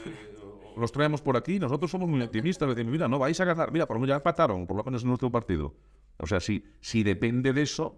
¿Los 0.76 0.92
traemos 0.92 1.21
por 1.21 1.37
aquí? 1.37 1.59
Nosotros 1.59 1.90
somos 1.90 2.09
muy 2.09 2.23
activistas. 2.23 2.69
Decimos, 2.69 2.92
mira, 2.92 3.09
no 3.09 3.19
vais 3.19 3.38
a 3.40 3.45
ganar. 3.45 3.73
Mira, 3.73 3.87
por 3.87 3.97
lo 3.97 4.00
menos 4.00 4.14
ya 4.14 4.16
empataron, 4.16 4.66
por 4.66 4.76
lo 4.76 4.85
menos 4.85 5.02
en 5.02 5.09
nuestro 5.09 5.31
partido. 5.31 5.75
O 6.19 6.26
sea, 6.26 6.40
si, 6.40 6.64
si 6.81 7.02
depende 7.02 7.52
de 7.52 7.62
eso, 7.62 7.97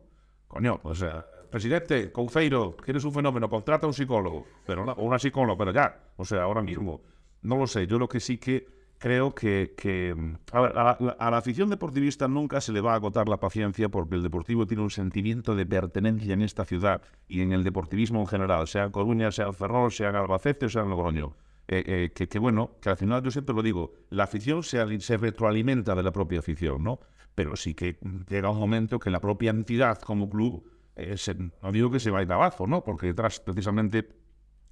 coño, 0.48 0.80
o 0.82 0.94
sea, 0.94 1.26
presidente, 1.50 2.10
Couceiro, 2.10 2.76
eres 2.86 3.04
un 3.04 3.12
fenómeno, 3.12 3.48
contrata 3.48 3.86
a 3.86 3.88
un 3.88 3.94
psicólogo, 3.94 4.46
pero 4.66 4.84
o 4.84 5.02
una 5.04 5.18
psicóloga, 5.18 5.58
pero 5.58 5.72
ya, 5.72 6.12
o 6.16 6.24
sea, 6.24 6.42
ahora 6.42 6.62
mismo. 6.62 7.02
No 7.42 7.56
lo 7.56 7.66
sé, 7.66 7.86
yo 7.86 7.98
lo 7.98 8.08
que 8.08 8.20
sí 8.20 8.38
que 8.38 8.66
creo 8.98 9.34
que, 9.34 9.74
que 9.76 10.14
a, 10.52 10.58
a 10.58 10.96
la, 11.00 11.16
a 11.18 11.30
la 11.30 11.36
afición 11.36 11.70
deportivista 11.70 12.28
nunca 12.28 12.60
se 12.60 12.72
le 12.72 12.80
va 12.80 12.92
a 12.92 12.96
agotar 12.96 13.28
la 13.28 13.38
paciencia 13.38 13.88
porque 13.88 14.14
el 14.14 14.22
deportivo 14.22 14.66
tiene 14.66 14.82
un 14.82 14.90
sentimiento 14.90 15.54
de 15.54 15.66
pertenencia 15.66 16.32
en 16.34 16.42
esta 16.42 16.64
ciudad 16.64 17.02
y 17.28 17.40
en 17.42 17.52
el 17.52 17.64
deportivismo 17.64 18.20
en 18.20 18.26
general, 18.26 18.66
sea 18.66 18.90
Coruña, 18.90 19.30
sea 19.30 19.52
Ferrol, 19.52 19.92
sea 19.92 20.08
Albacete 20.10 20.66
o 20.66 20.68
sea 20.68 20.84
Logroño. 20.84 21.36
eh, 21.68 21.82
eh, 21.86 22.12
que, 22.14 22.28
que, 22.28 22.38
bueno, 22.38 22.72
que 22.80 22.90
al 22.90 22.96
final 22.96 23.22
yo 23.22 23.30
siempre 23.30 23.54
lo 23.54 23.62
digo, 23.62 23.92
la 24.10 24.24
afición 24.24 24.62
se, 24.62 25.00
se 25.00 25.16
retroalimenta 25.16 25.94
de 25.94 26.02
la 26.02 26.12
propia 26.12 26.38
afición, 26.40 26.82
¿no? 26.84 27.00
Pero 27.34 27.56
sí 27.56 27.74
que 27.74 27.98
llega 28.28 28.50
un 28.50 28.58
momento 28.58 28.98
que 28.98 29.10
la 29.10 29.20
propia 29.20 29.50
entidad 29.50 29.98
como 29.98 30.28
club, 30.30 30.62
eh, 30.96 31.16
se- 31.16 31.34
no 31.34 31.72
digo 31.72 31.90
que 31.90 32.00
se 32.00 32.10
va 32.10 32.20
a 32.20 32.22
ir 32.22 32.32
abajo, 32.32 32.66
¿no? 32.66 32.84
Porque 32.84 33.06
detrás 33.08 33.40
precisamente 33.40 34.08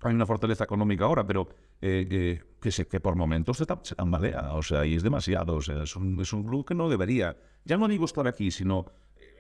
hay 0.03 0.15
una 0.15 0.27
fortaleza 0.27 0.65
económica 0.65 1.05
ahora, 1.05 1.27
pero 1.27 1.49
eh, 1.83 2.07
eh, 2.11 2.43
que, 2.61 2.71
se, 2.71 2.87
que 2.87 3.01
por 3.01 3.17
momentos 3.17 3.59
se, 3.59 3.67
se 3.83 3.95
tambalea, 3.95 4.55
o 4.55 4.63
sea, 4.63 4.87
y 4.87 4.95
es 4.95 5.03
demasiado, 5.03 5.57
o 5.57 5.61
sea, 5.61 5.83
es 5.83 5.97
un, 5.97 6.19
es 6.21 6.33
un 6.33 6.45
club 6.45 6.65
que 6.65 6.75
no 6.75 6.89
debería, 6.89 7.37
ya 7.65 7.77
no 7.77 7.89
digo 7.89 8.05
estar 8.05 8.27
aquí, 8.27 8.51
sino 8.51 8.87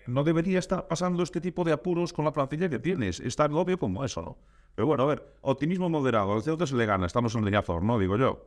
no 0.06 0.24
debería 0.24 0.58
estar 0.58 0.88
pasando 0.88 1.22
este 1.22 1.40
tipo 1.40 1.62
de 1.62 1.72
apuros 1.72 2.12
con 2.12 2.24
la 2.24 2.32
plantilla 2.32 2.68
que 2.68 2.80
tienes, 2.80 3.20
es 3.20 3.36
tan 3.36 3.54
obvio 3.54 3.78
como 3.78 4.04
eso, 4.04 4.22
¿no? 4.22 4.38
Pero 4.74 4.86
bueno, 4.86 5.04
a 5.04 5.06
ver, 5.06 5.36
optimismo 5.42 5.88
moderado, 5.88 6.32
al 6.32 6.42
Ceuta 6.42 6.66
se 6.66 6.74
le 6.76 6.84
gana, 6.84 7.06
estamos 7.06 7.34
en 7.34 7.44
Leñazor, 7.44 7.82
¿no? 7.82 7.98
Digo 7.98 8.16
yo. 8.16 8.46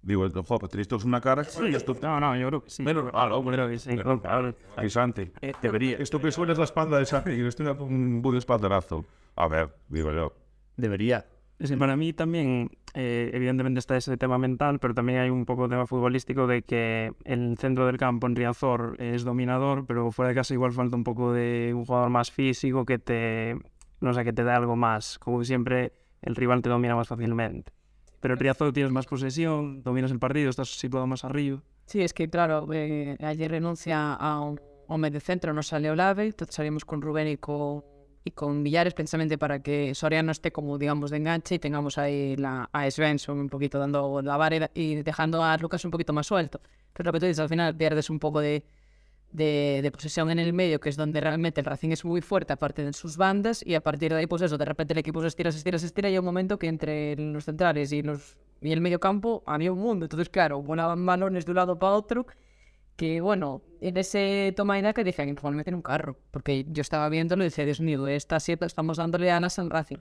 Digo, 0.00 0.30
joder, 0.30 0.68
tenéis 0.68 0.86
todos 0.86 1.04
una 1.04 1.20
cara... 1.20 1.44
y 1.68 1.74
esto... 1.74 1.96
No, 2.00 2.20
no, 2.20 2.36
yo 2.36 2.46
creo 2.46 2.62
que 2.62 2.70
sí. 2.70 2.84
Menos 2.84 3.12
mal, 3.12 3.32
hombre. 3.32 3.56
Creo 3.56 3.68
que 3.68 3.78
sí. 3.80 3.88
Menos 3.90 4.22
mal. 4.22 4.54
Ay, 4.76 4.88
Santi. 4.88 5.32
Eh, 5.40 5.52
debería. 5.60 5.96
Esto 5.98 6.20
que 6.20 6.30
suena 6.30 6.52
es 6.52 6.58
la 6.58 6.64
espalda 6.64 6.96
de 6.98 7.06
Santi, 7.06 7.32
estoy 7.32 7.66
dando 7.66 7.84
un 7.84 8.22
buen 8.22 8.36
espaldarazo. 8.36 9.04
A 9.34 9.48
ver, 9.48 9.74
digo 9.88 10.12
yo. 10.12 10.32
Debería. 10.76 11.26
Que 11.58 11.76
para 11.76 11.96
mí 11.96 12.12
también, 12.12 12.70
eh, 12.92 13.30
evidentemente 13.32 13.78
está 13.78 13.96
ese 13.96 14.16
tema 14.18 14.36
mental, 14.36 14.78
pero 14.78 14.92
también 14.92 15.20
hay 15.20 15.30
un 15.30 15.46
poco 15.46 15.62
de 15.62 15.70
tema 15.70 15.86
futbolístico 15.86 16.46
de 16.46 16.62
que 16.62 17.12
el 17.24 17.56
centro 17.56 17.86
del 17.86 17.96
campo 17.96 18.26
en 18.26 18.36
Riazor 18.36 18.96
es 18.98 19.24
dominador, 19.24 19.86
pero 19.86 20.12
fuera 20.12 20.28
de 20.28 20.34
casa 20.34 20.52
igual 20.52 20.72
falta 20.72 20.96
un 20.96 21.04
poco 21.04 21.32
de 21.32 21.72
un 21.74 21.86
jugador 21.86 22.10
más 22.10 22.30
físico 22.30 22.84
que 22.84 22.98
te, 22.98 23.56
no 24.00 24.12
sé, 24.12 24.22
que 24.24 24.34
te 24.34 24.44
da 24.44 24.56
algo 24.56 24.76
más. 24.76 25.18
Como 25.18 25.42
siempre 25.44 25.92
el 26.20 26.36
rival 26.36 26.60
te 26.60 26.68
domina 26.68 26.94
más 26.94 27.08
fácilmente. 27.08 27.72
Pero 28.20 28.34
en 28.34 28.40
Riazor 28.40 28.72
tienes 28.72 28.92
más 28.92 29.06
posesión, 29.06 29.82
dominas 29.82 30.10
el 30.10 30.18
partido, 30.18 30.50
estás 30.50 30.68
situado 30.68 31.06
más 31.06 31.24
arriba. 31.24 31.62
Sí, 31.86 32.02
es 32.02 32.12
que 32.12 32.28
claro, 32.28 32.66
eh, 32.72 33.16
ayer 33.20 33.50
renuncia 33.50 34.12
a 34.12 34.40
un, 34.40 34.60
a 34.88 34.94
un 34.94 35.00
mediocentro, 35.00 35.54
no 35.54 35.62
sale 35.62 35.90
Olave, 35.90 36.26
entonces 36.26 36.54
salimos 36.54 36.84
con 36.84 37.00
Rubén 37.00 37.28
y 37.28 37.36
con, 37.36 37.82
y 38.26 38.32
con 38.32 38.64
Villares 38.64 38.92
precisamente 38.92 39.38
para 39.38 39.62
que 39.62 39.94
Soriano 39.94 40.32
esté 40.32 40.50
como, 40.50 40.78
digamos, 40.78 41.12
de 41.12 41.18
enganche 41.18 41.54
y 41.54 41.58
tengamos 41.60 41.96
ahí 41.96 42.34
la, 42.34 42.68
a 42.72 42.90
Svensson 42.90 43.38
un 43.38 43.48
poquito 43.48 43.78
dando 43.78 44.20
la 44.20 44.36
vara 44.36 44.68
y, 44.74 44.96
dejando 44.96 45.44
a 45.44 45.56
Lucas 45.58 45.84
un 45.84 45.92
poquito 45.92 46.12
más 46.12 46.26
suelto. 46.26 46.60
Pero 46.92 47.06
lo 47.06 47.12
que 47.12 47.20
tú 47.20 47.26
dices, 47.26 47.38
al 47.38 47.48
final 47.48 47.76
pierdes 47.76 48.10
un 48.10 48.18
poco 48.18 48.40
de, 48.40 48.64
de, 49.30 49.78
de 49.80 49.90
posesión 49.92 50.28
en 50.28 50.40
el 50.40 50.52
medio, 50.52 50.80
que 50.80 50.88
es 50.88 50.96
donde 50.96 51.20
realmente 51.20 51.60
el 51.60 51.66
Racing 51.66 51.90
es 51.90 52.04
muy 52.04 52.20
fuerte, 52.20 52.52
aparte 52.52 52.84
de 52.84 52.92
sus 52.94 53.16
bandas, 53.16 53.64
y 53.64 53.76
a 53.76 53.80
partir 53.80 54.12
de 54.12 54.18
ahí, 54.18 54.26
pues 54.26 54.42
eso, 54.42 54.58
de 54.58 54.64
repente 54.64 54.92
el 54.92 54.98
equipo 54.98 55.22
se 55.22 55.28
estira, 55.28 55.52
se 55.52 55.58
estira, 55.58 55.78
se 55.78 55.86
estira, 55.86 56.08
y 56.08 56.14
hay 56.14 56.18
un 56.18 56.24
momento 56.24 56.58
que 56.58 56.66
entre 56.66 57.14
los 57.14 57.44
centrales 57.44 57.92
y, 57.92 58.02
los, 58.02 58.36
y 58.60 58.72
el 58.72 58.80
medio 58.80 58.98
campo 58.98 59.44
había 59.46 59.70
un 59.70 59.78
mundo. 59.78 60.06
Entonces, 60.06 60.30
claro, 60.30 60.60
volaban 60.62 61.06
balones 61.06 61.44
de 61.44 61.52
un 61.52 61.56
lado 61.56 61.78
para 61.78 61.92
otro, 61.92 62.26
que 62.96 63.20
bueno, 63.20 63.62
en 63.80 63.96
ese 63.96 64.52
toma 64.56 64.78
y 64.78 64.82
daca 64.82 65.04
dije, 65.04 65.24
igual 65.26 65.54
me 65.54 65.64
tiene 65.64 65.76
un 65.76 65.82
carro, 65.82 66.16
porque 66.30 66.64
yo 66.68 66.80
estaba 66.80 67.08
viéndolo 67.08 67.42
y 67.44 67.46
decía, 67.46 67.64
Dios 67.64 67.80
mío, 67.80 68.06
esta 68.08 68.40
siete 68.40 68.64
estamos 68.66 68.96
dándole 68.96 69.30
a 69.30 69.48
San 69.50 69.70
Racing. 69.70 69.98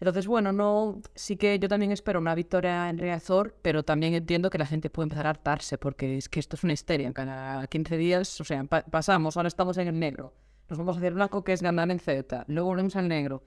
Entonces, 0.00 0.26
bueno, 0.26 0.50
no, 0.50 1.00
sí 1.14 1.36
que 1.36 1.60
yo 1.60 1.68
también 1.68 1.92
espero 1.92 2.18
una 2.18 2.34
victoria 2.34 2.88
en 2.90 2.98
Riazor, 2.98 3.54
pero 3.62 3.84
también 3.84 4.14
entiendo 4.14 4.50
que 4.50 4.58
la 4.58 4.66
gente 4.66 4.90
puede 4.90 5.04
empezar 5.04 5.28
a 5.28 5.30
hartarse, 5.30 5.78
porque 5.78 6.16
es 6.16 6.28
que 6.28 6.40
esto 6.40 6.56
es 6.56 6.64
una 6.64 6.72
histeria. 6.72 7.12
Cada 7.12 7.64
15 7.68 7.96
días, 7.96 8.40
o 8.40 8.44
sea, 8.44 8.64
pa- 8.64 8.82
pasamos, 8.82 9.36
ahora 9.36 9.46
estamos 9.46 9.78
en 9.78 9.86
el 9.86 9.98
negro, 10.00 10.34
nos 10.68 10.78
vamos 10.78 10.96
a 10.96 10.98
hacer 10.98 11.14
blanco, 11.14 11.44
que 11.44 11.52
es 11.52 11.62
ganar 11.62 11.88
en 11.92 12.00
Ceuta, 12.00 12.44
luego 12.48 12.70
volvemos 12.70 12.96
al 12.96 13.06
negro, 13.06 13.44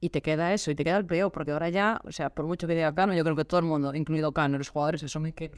y 0.00 0.08
te 0.08 0.22
queda 0.22 0.54
eso, 0.54 0.70
y 0.70 0.74
te 0.74 0.82
queda 0.82 0.96
el 0.96 1.04
peor, 1.04 1.30
porque 1.30 1.50
ahora 1.50 1.68
ya, 1.68 2.00
o 2.04 2.10
sea, 2.12 2.30
por 2.30 2.46
mucho 2.46 2.66
que 2.66 2.74
diga 2.74 2.94
Cano, 2.94 3.12
yo 3.14 3.22
creo 3.22 3.36
que 3.36 3.44
todo 3.44 3.60
el 3.60 3.66
mundo, 3.66 3.94
incluido 3.94 4.32
Cano, 4.32 4.56
los 4.56 4.70
jugadores, 4.70 5.02
asumen 5.02 5.34
que 5.34 5.50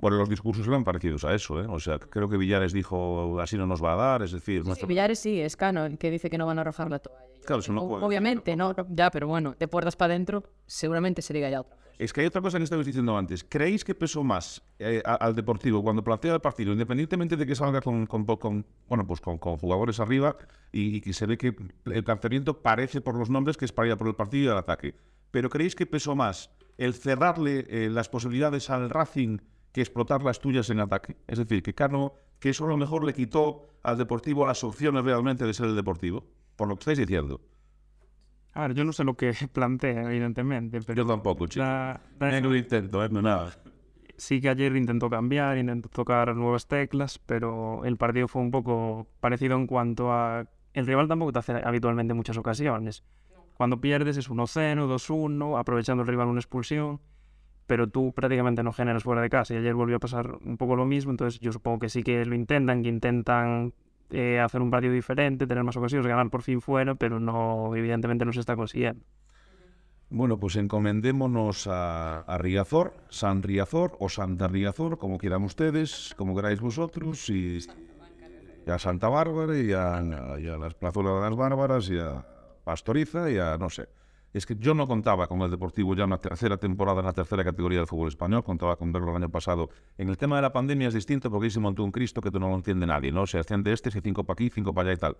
Bueno, 0.00 0.16
los 0.16 0.28
discursos 0.28 0.66
eran 0.68 0.84
parecidos 0.84 1.24
a 1.24 1.34
eso, 1.34 1.60
¿eh? 1.60 1.66
O 1.68 1.80
sea, 1.80 1.98
creo 1.98 2.28
que 2.28 2.36
Villares 2.36 2.72
dijo, 2.72 3.40
así 3.40 3.56
no 3.56 3.66
nos 3.66 3.82
va 3.82 3.94
a 3.94 3.96
dar, 3.96 4.22
es 4.22 4.32
decir... 4.32 4.62
Sí, 4.74 4.86
Villares 4.86 5.18
sí, 5.18 5.40
es 5.40 5.56
Cano 5.56 5.84
el 5.86 5.98
que 5.98 6.10
dice 6.10 6.30
que 6.30 6.38
no 6.38 6.46
van 6.46 6.58
a 6.58 6.60
arrojar 6.60 6.88
la 6.90 7.00
toalla. 7.00 7.24
Claro, 7.44 7.60
eso 7.60 7.72
no 7.72 7.82
o- 7.82 7.88
puede- 7.88 8.04
Obviamente, 8.04 8.54
no, 8.54 8.72
no, 8.76 8.86
ya, 8.90 9.10
pero 9.10 9.26
bueno, 9.26 9.56
de 9.58 9.66
puertas 9.66 9.96
para 9.96 10.14
adentro, 10.14 10.44
seguramente 10.66 11.20
se 11.22 11.32
diga 11.34 11.50
ya 11.50 11.60
otra 11.62 11.74
cosa. 11.76 11.88
Es 11.98 12.12
que 12.12 12.20
hay 12.20 12.28
otra 12.28 12.40
cosa 12.40 12.58
que 12.58 12.64
estabais 12.64 12.86
diciendo 12.86 13.18
antes. 13.18 13.42
¿Creéis 13.42 13.82
que 13.84 13.92
pesó 13.92 14.22
más 14.22 14.62
eh, 14.78 15.02
al 15.04 15.34
Deportivo 15.34 15.82
cuando 15.82 16.04
plantea 16.04 16.34
el 16.34 16.40
partido, 16.40 16.70
independientemente 16.72 17.36
de 17.36 17.44
que 17.44 17.56
salga 17.56 17.80
con, 17.80 18.06
con, 18.06 18.24
con- 18.24 18.64
bueno, 18.88 19.04
pues 19.04 19.20
con, 19.20 19.38
con 19.38 19.56
jugadores 19.56 19.98
arriba 19.98 20.36
y, 20.70 21.00
que 21.00 21.12
se 21.12 21.26
ve 21.26 21.36
que 21.36 21.56
el 21.86 22.04
planteamiento 22.04 22.62
parece 22.62 23.00
por 23.00 23.16
los 23.16 23.30
nombres 23.30 23.56
que 23.56 23.64
es 23.64 23.72
para 23.72 23.88
ir 23.88 23.96
por 23.96 24.06
el 24.06 24.14
partido 24.14 24.44
y 24.44 24.48
al 24.52 24.58
ataque? 24.58 24.94
¿Pero 25.32 25.50
creéis 25.50 25.74
que 25.74 25.86
pesó 25.86 26.14
más 26.14 26.50
el 26.76 26.94
cerrarle 26.94 27.66
eh, 27.68 27.88
las 27.90 28.08
posibilidades 28.08 28.70
al 28.70 28.90
Racing 28.90 29.38
que 29.72 29.80
explotar 29.80 30.22
las 30.22 30.40
tuyas 30.40 30.70
en 30.70 30.80
ataque? 30.80 31.16
Es 31.26 31.38
decir, 31.38 31.62
que 31.62 31.74
Cano, 31.74 32.14
que 32.38 32.50
eso 32.50 32.64
a 32.64 32.68
lo 32.68 32.76
mejor 32.76 33.04
le 33.04 33.12
quitó 33.12 33.68
al 33.82 33.98
Deportivo 33.98 34.46
las 34.46 34.62
opciones 34.64 35.04
realmente 35.04 35.44
de 35.44 35.54
ser 35.54 35.66
el 35.66 35.76
Deportivo, 35.76 36.24
por 36.56 36.68
lo 36.68 36.76
que 36.76 36.80
estáis 36.80 36.98
diciendo. 36.98 37.40
A 38.54 38.62
ver, 38.62 38.74
yo 38.74 38.84
no 38.84 38.92
sé 38.92 39.04
lo 39.04 39.14
que 39.14 39.32
plantea, 39.52 40.02
evidentemente, 40.04 40.80
pero... 40.80 41.02
Yo 41.02 41.06
tampoco, 41.06 41.46
chico. 41.46 41.64
No 41.64 42.40
lo 42.40 42.56
intento, 42.56 43.04
¿eh? 43.04 43.08
No 43.08 43.22
nada. 43.22 43.52
Sí 44.16 44.40
que 44.40 44.48
ayer 44.48 44.74
intentó 44.74 45.08
cambiar, 45.08 45.58
intentó 45.58 45.88
tocar 45.88 46.34
nuevas 46.34 46.66
teclas, 46.66 47.20
pero 47.20 47.84
el 47.84 47.96
partido 47.96 48.26
fue 48.26 48.42
un 48.42 48.50
poco 48.50 49.06
parecido 49.20 49.56
en 49.56 49.66
cuanto 49.66 50.12
a... 50.12 50.46
El 50.72 50.86
rival 50.86 51.06
tampoco 51.06 51.32
te 51.32 51.38
hace 51.38 51.52
habitualmente 51.64 52.14
muchas 52.14 52.36
ocasiones. 52.36 53.04
Cuando 53.54 53.80
pierdes 53.80 54.16
es 54.16 54.28
1-0, 54.28 54.88
2-1, 54.88 55.58
aprovechando 55.58 56.02
el 56.02 56.08
rival 56.08 56.28
una 56.28 56.40
expulsión, 56.40 57.00
pero 57.68 57.86
tú 57.86 58.12
prácticamente 58.12 58.62
no 58.62 58.72
generas 58.72 59.04
fuera 59.04 59.20
de 59.20 59.28
casa. 59.28 59.54
Y 59.54 59.58
ayer 59.58 59.74
volvió 59.74 59.96
a 59.96 60.00
pasar 60.00 60.38
un 60.44 60.56
poco 60.56 60.74
lo 60.74 60.86
mismo, 60.86 61.12
entonces 61.12 61.38
yo 61.38 61.52
supongo 61.52 61.80
que 61.80 61.90
sí 61.90 62.02
que 62.02 62.24
lo 62.24 62.34
intentan, 62.34 62.82
que 62.82 62.88
intentan 62.88 63.74
eh, 64.10 64.40
hacer 64.40 64.62
un 64.62 64.70
partido 64.70 64.94
diferente, 64.94 65.46
tener 65.46 65.62
más 65.62 65.76
ocasiones, 65.76 66.06
ganar 66.06 66.30
por 66.30 66.42
fin 66.42 66.62
fuera, 66.62 66.94
pero 66.94 67.20
no, 67.20 67.76
evidentemente 67.76 68.24
no 68.24 68.32
se 68.32 68.40
está 68.40 68.56
consiguiendo. 68.56 69.04
Bueno, 70.08 70.40
pues 70.40 70.56
encomendémonos 70.56 71.66
a, 71.66 72.20
a 72.20 72.38
Riazor, 72.38 72.94
San 73.10 73.42
Riazor 73.42 73.98
o 74.00 74.08
Santa 74.08 74.48
Riazor, 74.48 74.96
como 74.96 75.18
quieran 75.18 75.44
ustedes, 75.44 76.14
como 76.16 76.34
queráis 76.34 76.62
vosotros, 76.62 77.28
y, 77.28 77.58
a 78.66 78.78
Santa 78.78 79.10
Bárbara 79.10 79.58
y 79.58 79.72
a, 79.72 80.38
y 80.40 80.48
a 80.48 80.56
las 80.56 80.72
plazuelas 80.72 81.16
de 81.16 81.20
las 81.20 81.36
Bárbaras 81.36 81.90
y 81.90 81.98
a 81.98 82.24
Pastoriza 82.64 83.30
y 83.30 83.38
a 83.38 83.58
no 83.58 83.68
sé. 83.68 83.88
Es 84.34 84.44
que 84.44 84.56
yo 84.56 84.74
no 84.74 84.86
contaba 84.86 85.26
con 85.26 85.40
el 85.40 85.50
Deportivo 85.50 85.94
ya 85.94 86.04
una 86.04 86.18
tercera 86.18 86.58
temporada 86.58 87.00
en 87.00 87.06
la 87.06 87.12
tercera 87.14 87.42
categoría 87.42 87.78
del 87.78 87.86
fútbol 87.86 88.08
español, 88.08 88.44
contaba 88.44 88.76
con 88.76 88.92
verlo 88.92 89.10
el 89.10 89.16
año 89.16 89.30
pasado. 89.30 89.70
En 89.96 90.10
el 90.10 90.18
tema 90.18 90.36
de 90.36 90.42
la 90.42 90.52
pandemia 90.52 90.88
es 90.88 90.94
distinto 90.94 91.30
porque 91.30 91.46
ahí 91.46 91.50
se 91.50 91.60
montó 91.60 91.82
un 91.82 91.90
Cristo 91.90 92.20
que 92.20 92.30
tú 92.30 92.38
no 92.38 92.48
lo 92.50 92.54
entiende 92.54 92.86
nadie, 92.86 93.10
¿no? 93.10 93.26
Se 93.26 93.38
asciende 93.38 93.72
este, 93.72 93.90
se 93.90 94.02
cinco 94.02 94.24
para 94.24 94.34
aquí, 94.34 94.50
cinco 94.50 94.74
para 94.74 94.90
allá 94.90 94.96
y 94.96 95.00
tal. 95.00 95.16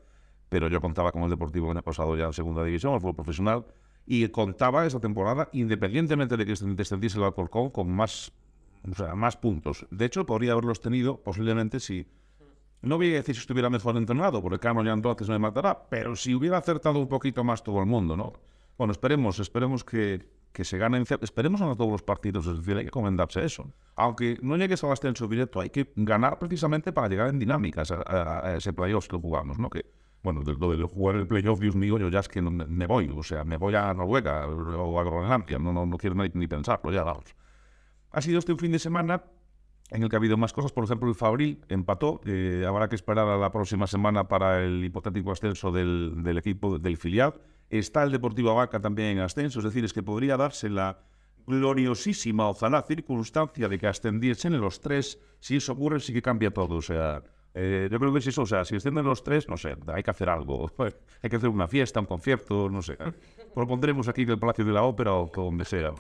Pero 0.51 0.69
yo 0.69 0.81
contaba 0.81 1.11
con 1.11 1.23
el 1.23 1.31
Deportivo 1.31 1.67
el 1.67 1.79
año 1.79 1.83
pasado 1.83 2.17
ya 2.17 2.27
en 2.27 2.33
segunda 2.35 2.63
división, 2.63 2.95
el 2.95 3.01
fútbol 3.01 3.15
profesional, 3.15 3.65
y 4.05 4.29
contaba 4.29 4.85
esa 4.87 5.01
temporada, 5.01 5.49
independientemente 5.53 6.37
de 6.37 6.45
que 6.45 6.55
descendiese 6.75 7.19
el 7.19 7.25
Alcorcón, 7.25 7.71
con 7.71 7.91
más, 7.91 8.31
o 8.91 8.95
sea, 8.95 9.15
más 9.15 9.39
puntos. 9.39 9.87
De 9.91 10.05
hecho, 10.05 10.27
podría 10.27 10.53
haberlos 10.53 10.81
tenido 10.81 11.17
posiblemente 11.17 11.81
si... 11.81 12.07
No 12.81 12.97
voy 12.97 13.13
a 13.13 13.15
decir 13.15 13.35
si 13.35 13.41
estuviera 13.41 13.71
mejor 13.71 13.97
entrenado, 13.97 14.41
porque 14.41 14.59
Cano 14.59 14.85
ya 14.85 14.93
entonces 14.93 15.29
me 15.29 15.39
matará, 15.39 15.89
pero 15.89 16.15
si 16.15 16.35
hubiera 16.35 16.59
acertado 16.59 16.99
un 16.99 17.09
poquito 17.09 17.43
más 17.43 17.63
todo 17.65 17.81
el 17.81 17.87
mundo, 17.87 18.17
¿no? 18.17 18.35
Bueno, 18.79 18.93
esperemos, 18.93 19.39
esperemos 19.41 19.85
que, 19.85 20.27
que 20.53 20.65
se 20.65 20.79
ganen, 20.79 21.05
esperemos 21.21 21.61
ganar 21.61 21.77
todos 21.77 21.91
los 21.91 22.03
partidos, 22.03 22.47
es 22.47 22.59
decir, 22.59 22.77
hay 22.77 22.85
que 22.85 22.91
comendarse 22.91 23.45
eso. 23.45 23.73
Aunque 23.97 24.39
no 24.41 24.57
llegues 24.57 24.83
al 24.85 24.93
ascenso 24.93 25.27
directo, 25.27 25.61
hay 25.61 25.71
que 25.71 25.93
ganar 25.97 26.39
precisamente 26.39 26.93
para 26.93 27.09
llegar 27.09 27.29
en 27.29 27.39
dinámicas 27.41 27.91
a, 27.91 27.97
a- 28.07 28.47
a 28.47 28.57
ese 28.57 28.73
playoff 28.73 29.09
que 29.09 29.17
jugamos, 29.17 29.59
¿no? 29.59 29.69
Que, 29.69 29.85
bueno, 30.23 30.43
de, 30.43 30.55
lo 30.55 30.77
de 30.77 30.83
jugar 30.85 31.17
el 31.17 31.27
playoff, 31.27 31.59
Dios 31.61 31.75
mío, 31.77 31.99
yo 31.99 32.09
ya 32.09 32.21
es 32.21 32.29
que 32.29 32.41
me 32.41 32.87
voy, 32.87 33.13
o 33.15 33.23
sea, 33.23 33.45
me 33.45 33.57
voy 33.57 33.75
a 33.75 33.93
Noruega 33.95 34.47
o 34.47 34.99
a 35.01 35.05
Groenlandia, 35.05 35.59
no, 35.59 35.73
no, 35.73 35.85
no 35.85 35.97
quiero 35.99 36.15
ni, 36.17 36.31
ni 36.35 36.47
pensarlo, 36.47 36.93
ya 36.93 37.03
vamos. 37.03 37.35
Ha 38.13 38.21
sido 38.23 38.39
este 38.39 38.53
un 38.53 38.59
fin 38.59 38.73
de 38.73 38.79
semana 38.79 39.23
en 39.91 40.03
el 40.03 40.09
que 40.09 40.17
ha 40.17 40.19
habido 40.19 40.37
más 40.37 40.53
cosas. 40.53 40.73
Por 40.73 40.85
ejemplo, 40.85 41.09
el 41.09 41.15
Fabril 41.15 41.63
empató. 41.69 42.21
eh, 42.27 42.65
habrá 42.67 42.89
que 42.89 42.95
esperar 42.97 43.27
a 43.29 43.37
la 43.37 43.51
próxima 43.53 43.87
semana 43.87 44.29
para 44.29 44.63
el 44.65 44.85
hipotético 44.85 45.31
ascenso 45.33 45.71
del, 45.73 46.15
del 46.23 46.39
equipo 46.39 46.79
del 46.79 46.97
filial. 46.97 47.35
Está 47.71 48.03
el 48.03 48.13
Deportivo 48.13 48.55
Vaca 48.55 48.81
también 48.81 49.09
en 49.11 49.19
ascenso. 49.21 49.59
Es 49.59 49.65
decir, 49.65 49.85
es 49.85 49.93
que 49.93 50.03
podría 50.03 50.37
darse 50.37 50.69
la 50.69 50.99
gloriosísima, 51.47 52.49
ojalá, 52.49 52.83
circunstancia 52.83 53.69
de 53.69 53.79
que 53.79 53.87
ascendiesen 53.87 54.61
los 54.61 54.81
tres. 54.81 55.19
Si 55.41 55.57
eso 55.57 55.73
ocurre, 55.73 56.01
sí 56.01 56.13
que 56.13 56.23
cambia 56.23 56.51
todo. 56.51 56.77
O 56.77 56.83
sea, 56.83 57.23
eh, 57.55 57.89
yo 57.91 57.99
creo 57.99 58.13
que 58.13 58.19
es 58.19 58.27
eso. 58.27 58.43
O 58.43 58.47
sea, 58.47 58.65
si 58.65 58.77
ascienden 58.77 59.05
los 59.05 59.25
tres, 59.25 59.49
no 59.49 59.57
sé, 59.57 59.77
hay 59.87 60.03
que 60.03 60.11
hacer 60.11 60.29
algo. 60.29 60.71
hay 61.23 61.31
que 61.31 61.37
hacer 61.37 61.49
una 61.49 61.69
fiesta, 61.69 62.01
un 62.01 62.07
concierto, 62.07 62.69
no 62.69 62.83
sé. 62.83 62.97
Propondremos 63.55 64.09
aquí 64.09 64.23
en 64.23 64.31
el 64.31 64.39
Palacio 64.39 64.65
de 64.65 64.73
la 64.73 64.83
Ópera 64.83 65.15
o 65.15 65.31
donde 65.35 65.65
sea. 65.65 65.93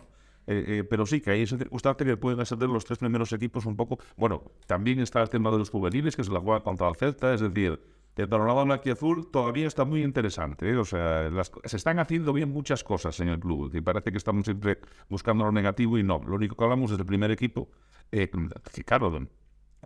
Eh, 0.46 0.64
eh, 0.78 0.84
pero 0.84 1.04
sí 1.04 1.20
que 1.20 1.30
hay 1.30 1.42
esa 1.42 1.58
circunstancia 1.58 2.06
que 2.06 2.16
pueden 2.16 2.40
ascender 2.40 2.70
los 2.70 2.84
tres 2.86 2.98
primeros 2.98 3.32
equipos 3.34 3.66
un 3.66 3.76
poco. 3.76 3.98
Bueno, 4.16 4.42
también 4.66 4.98
está 5.00 5.20
el 5.20 5.28
tema 5.28 5.50
de 5.50 5.58
los 5.58 5.68
juveniles, 5.68 6.16
que 6.16 6.24
se 6.24 6.32
la 6.32 6.40
juega 6.40 6.60
contra 6.60 6.88
el 6.88 6.96
Celta, 6.96 7.34
es 7.34 7.42
decir, 7.42 7.78
el 8.18 8.28
panorama 8.28 8.74
azul 8.74 9.30
todavía 9.30 9.68
está 9.68 9.84
muy 9.84 10.02
interesante. 10.02 10.68
¿eh? 10.68 10.76
O 10.76 10.84
sea, 10.84 11.30
se 11.64 11.76
están 11.76 12.00
haciendo 12.00 12.32
bien 12.32 12.50
muchas 12.50 12.82
cosas 12.82 13.18
en 13.20 13.28
el 13.28 13.38
club. 13.38 13.70
Y 13.72 13.80
parece 13.80 14.10
que 14.10 14.18
estamos 14.18 14.44
siempre 14.44 14.78
buscando 15.08 15.44
lo 15.44 15.52
negativo 15.52 15.98
y 15.98 16.02
no. 16.02 16.20
Lo 16.26 16.34
único 16.34 16.56
que 16.56 16.64
hablamos 16.64 16.90
es 16.90 16.98
del 16.98 17.06
primer 17.06 17.30
equipo, 17.30 17.68
eh, 18.10 18.28
que 18.74 18.84
claro, 18.84 19.26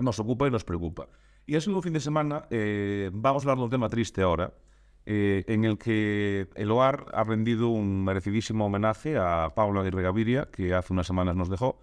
nos 0.01 0.18
ocupa 0.18 0.49
y 0.49 0.51
nos 0.51 0.64
preocupa. 0.64 1.09
Y 1.45 1.57
es 1.57 1.66
un 1.66 1.83
fin 1.83 1.92
de 1.92 2.01
semana, 2.01 2.47
eh, 2.51 3.11
vamos 3.12 3.42
a 3.42 3.45
hablar 3.45 3.59
de 3.59 3.64
un 3.64 3.71
tema 3.71 3.88
triste 3.90 4.23
ahora, 4.23 4.55
eh, 5.05 5.45
en 5.49 5.64
el 5.64 5.77
que 5.77 6.49
el 6.55 6.71
OAR 6.71 7.07
ha 7.12 7.25
rendido 7.25 7.68
un 7.68 8.03
merecidísimo 8.03 8.64
homenaje 8.64 9.18
a 9.18 9.53
Pablo 9.55 9.81
Aguirre 9.81 10.03
Gaviria, 10.03 10.49
que 10.51 10.73
hace 10.73 10.92
unas 10.95 11.07
semanas 11.07 11.37
nos 11.37 11.51
dejó. 11.51 11.81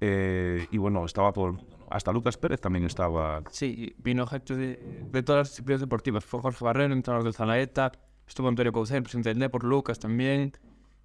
Y 0.00 0.78
bueno, 0.78 1.04
estaba 1.04 1.32
todo 1.32 1.46
el 1.48 1.52
mundo. 1.52 1.79
Hasta 1.90 2.12
Lucas 2.12 2.36
Pérez 2.36 2.60
también 2.60 2.84
estaba. 2.84 3.42
Sí, 3.50 3.94
vino 3.98 4.24
gente 4.26 4.54
de, 4.54 5.06
de 5.10 5.22
todas 5.24 5.40
las 5.40 5.48
disciplinas 5.50 5.80
deportivas. 5.80 6.24
Fue 6.24 6.40
Jorge 6.40 6.64
Barrero, 6.64 6.94
entrenador 6.94 7.24
del 7.24 7.34
Zanaeta. 7.34 7.90
Estuvo 8.28 8.48
Antonio 8.48 8.72
Coucel, 8.72 9.02
presidente 9.02 9.30
del 9.30 9.40
Depor, 9.40 9.64
Lucas 9.64 9.98
también. 9.98 10.52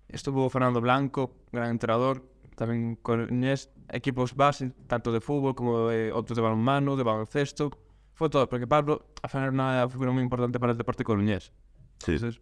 Estuvo 0.07 0.47
Fernando 0.47 0.79
Blanco, 0.81 1.31
gran 1.51 1.71
entrenador. 1.71 2.23
También 2.55 2.95
con 2.97 3.27
Inés, 3.33 3.71
equipos 3.89 4.35
base, 4.35 4.71
tanto 4.87 5.11
de 5.11 5.19
fútbol 5.21 5.55
como 5.55 5.89
de 5.89 6.13
otros 6.13 6.37
de 6.37 6.43
balonmano, 6.43 6.95
de 6.95 7.03
baloncesto. 7.03 7.71
Fue 8.13 8.29
todo, 8.29 8.47
porque 8.47 8.67
Pablo 8.67 9.07
al 9.23 9.29
final 9.29 9.43
era 9.45 9.51
una 9.51 9.89
figura 9.89 10.11
muy 10.11 10.21
importante 10.21 10.59
para 10.59 10.71
el 10.71 10.77
deporte 10.77 11.03
coruñés. 11.03 11.51
Entonces, 11.99 12.39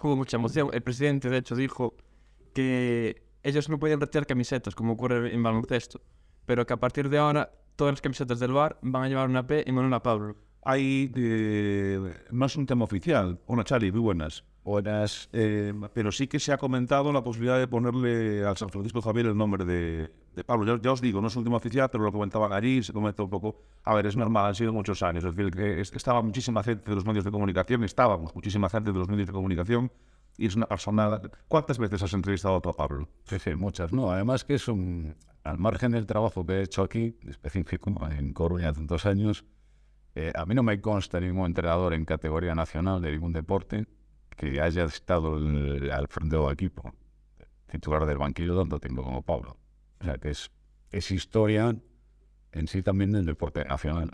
hubo 0.00 0.16
mucha 0.16 0.36
emoción. 0.36 0.70
El 0.72 0.82
presidente, 0.82 1.28
de 1.28 1.38
hecho, 1.38 1.56
dijo 1.56 1.96
que 2.54 3.24
ellos 3.42 3.68
no 3.68 3.78
podían 3.78 4.00
retirar 4.00 4.26
camisetas, 4.26 4.74
como 4.74 4.92
ocurre 4.92 5.34
en 5.34 5.42
baloncesto, 5.42 6.00
pero 6.46 6.64
que 6.64 6.72
a 6.72 6.78
partir 6.78 7.08
de 7.08 7.18
ahora 7.18 7.50
todas 7.76 7.92
las 7.92 8.00
camisetas 8.00 8.38
del 8.40 8.52
bar 8.52 8.78
van 8.82 9.04
a 9.04 9.08
llevar 9.08 9.28
una 9.28 9.46
P 9.46 9.64
y 9.66 9.70
honor 9.70 9.94
a 9.94 10.02
Pablo. 10.02 10.36
Hay. 10.64 11.10
eh, 11.16 12.14
no 12.30 12.46
es 12.46 12.56
un 12.56 12.66
tema 12.66 12.84
oficial. 12.84 13.40
Hola, 13.46 13.64
Charlie, 13.64 13.90
muy 13.90 14.00
buenas. 14.00 14.44
Buenas. 14.64 15.28
Eh, 15.32 15.74
pero 15.92 16.12
sí 16.12 16.28
que 16.28 16.38
se 16.38 16.52
ha 16.52 16.56
comentado 16.58 17.12
la 17.12 17.24
posibilidad 17.24 17.58
de 17.58 17.66
ponerle 17.66 18.44
al 18.46 18.56
San 18.56 18.68
Francisco 18.68 19.02
Javier 19.02 19.26
el 19.26 19.36
nombre 19.36 19.64
de, 19.64 20.12
de 20.36 20.44
Pablo. 20.44 20.76
Ya, 20.76 20.80
ya 20.80 20.92
os 20.92 21.00
digo, 21.00 21.20
no 21.20 21.26
es 21.26 21.34
un 21.34 21.42
tema 21.42 21.56
oficial, 21.56 21.88
pero 21.90 22.04
lo 22.04 22.12
comentaban 22.12 22.52
allí, 22.52 22.80
se 22.82 22.92
comenta 22.92 23.24
un 23.24 23.30
poco. 23.30 23.60
A 23.82 23.94
ver, 23.94 24.06
es 24.06 24.16
normal, 24.16 24.46
han 24.46 24.54
sido 24.54 24.72
muchos 24.72 25.02
años. 25.02 25.24
Es 25.24 25.34
decir, 25.34 25.50
que 25.52 25.80
es- 25.80 25.92
estaba 25.92 26.22
muchísima 26.22 26.62
gente 26.62 26.88
de 26.90 26.94
los 26.94 27.04
medios 27.04 27.24
de 27.24 27.32
comunicación, 27.32 27.82
estábamos 27.82 28.32
muchísima 28.32 28.68
gente 28.70 28.92
de 28.92 28.98
los 29.00 29.08
medios 29.08 29.26
de 29.26 29.32
comunicación, 29.32 29.90
y 30.36 30.46
es 30.46 30.56
una 30.56 30.66
persona. 30.66 31.20
¿Cuántas 31.48 31.78
veces 31.78 32.02
has 32.02 32.12
entrevistado 32.14 32.56
a 32.56 32.60
Pablo? 32.62 33.08
Sí, 33.24 33.38
sí, 33.38 33.54
muchas. 33.54 33.92
No, 33.92 34.10
además 34.10 34.44
que 34.44 34.54
es 34.54 34.68
un... 34.68 35.16
Al 35.44 35.58
margen 35.58 35.92
del 35.92 36.06
trabajo 36.06 36.46
que 36.46 36.54
he 36.54 36.62
hecho 36.62 36.82
aquí, 36.82 37.18
específico 37.26 37.92
en 38.10 38.32
Coruña 38.32 38.72
tantos 38.72 39.06
años, 39.06 39.44
eh, 40.14 40.32
a 40.36 40.46
mí 40.46 40.54
no 40.54 40.62
me 40.62 40.80
consta 40.80 41.18
ningún 41.20 41.46
entrenador 41.46 41.94
en 41.94 42.04
categoría 42.04 42.54
nacional 42.54 43.00
de 43.02 43.10
ningún 43.12 43.32
deporte 43.32 43.86
que 44.36 44.60
haya 44.60 44.84
estado 44.84 45.36
el- 45.36 45.90
al 45.90 46.06
frente 46.08 46.36
del 46.36 46.50
equipo, 46.52 46.92
titular 47.70 48.06
del 48.06 48.18
banquillo 48.18 48.56
tanto 48.58 48.78
tiempo 48.78 49.02
como 49.02 49.22
Pablo. 49.22 49.56
O 50.00 50.04
sea, 50.04 50.18
que 50.18 50.30
es, 50.30 50.50
es 50.90 51.10
historia 51.10 51.76
en 52.52 52.68
sí 52.68 52.82
también 52.82 53.12
del 53.12 53.26
deporte 53.26 53.64
nacional. 53.64 54.12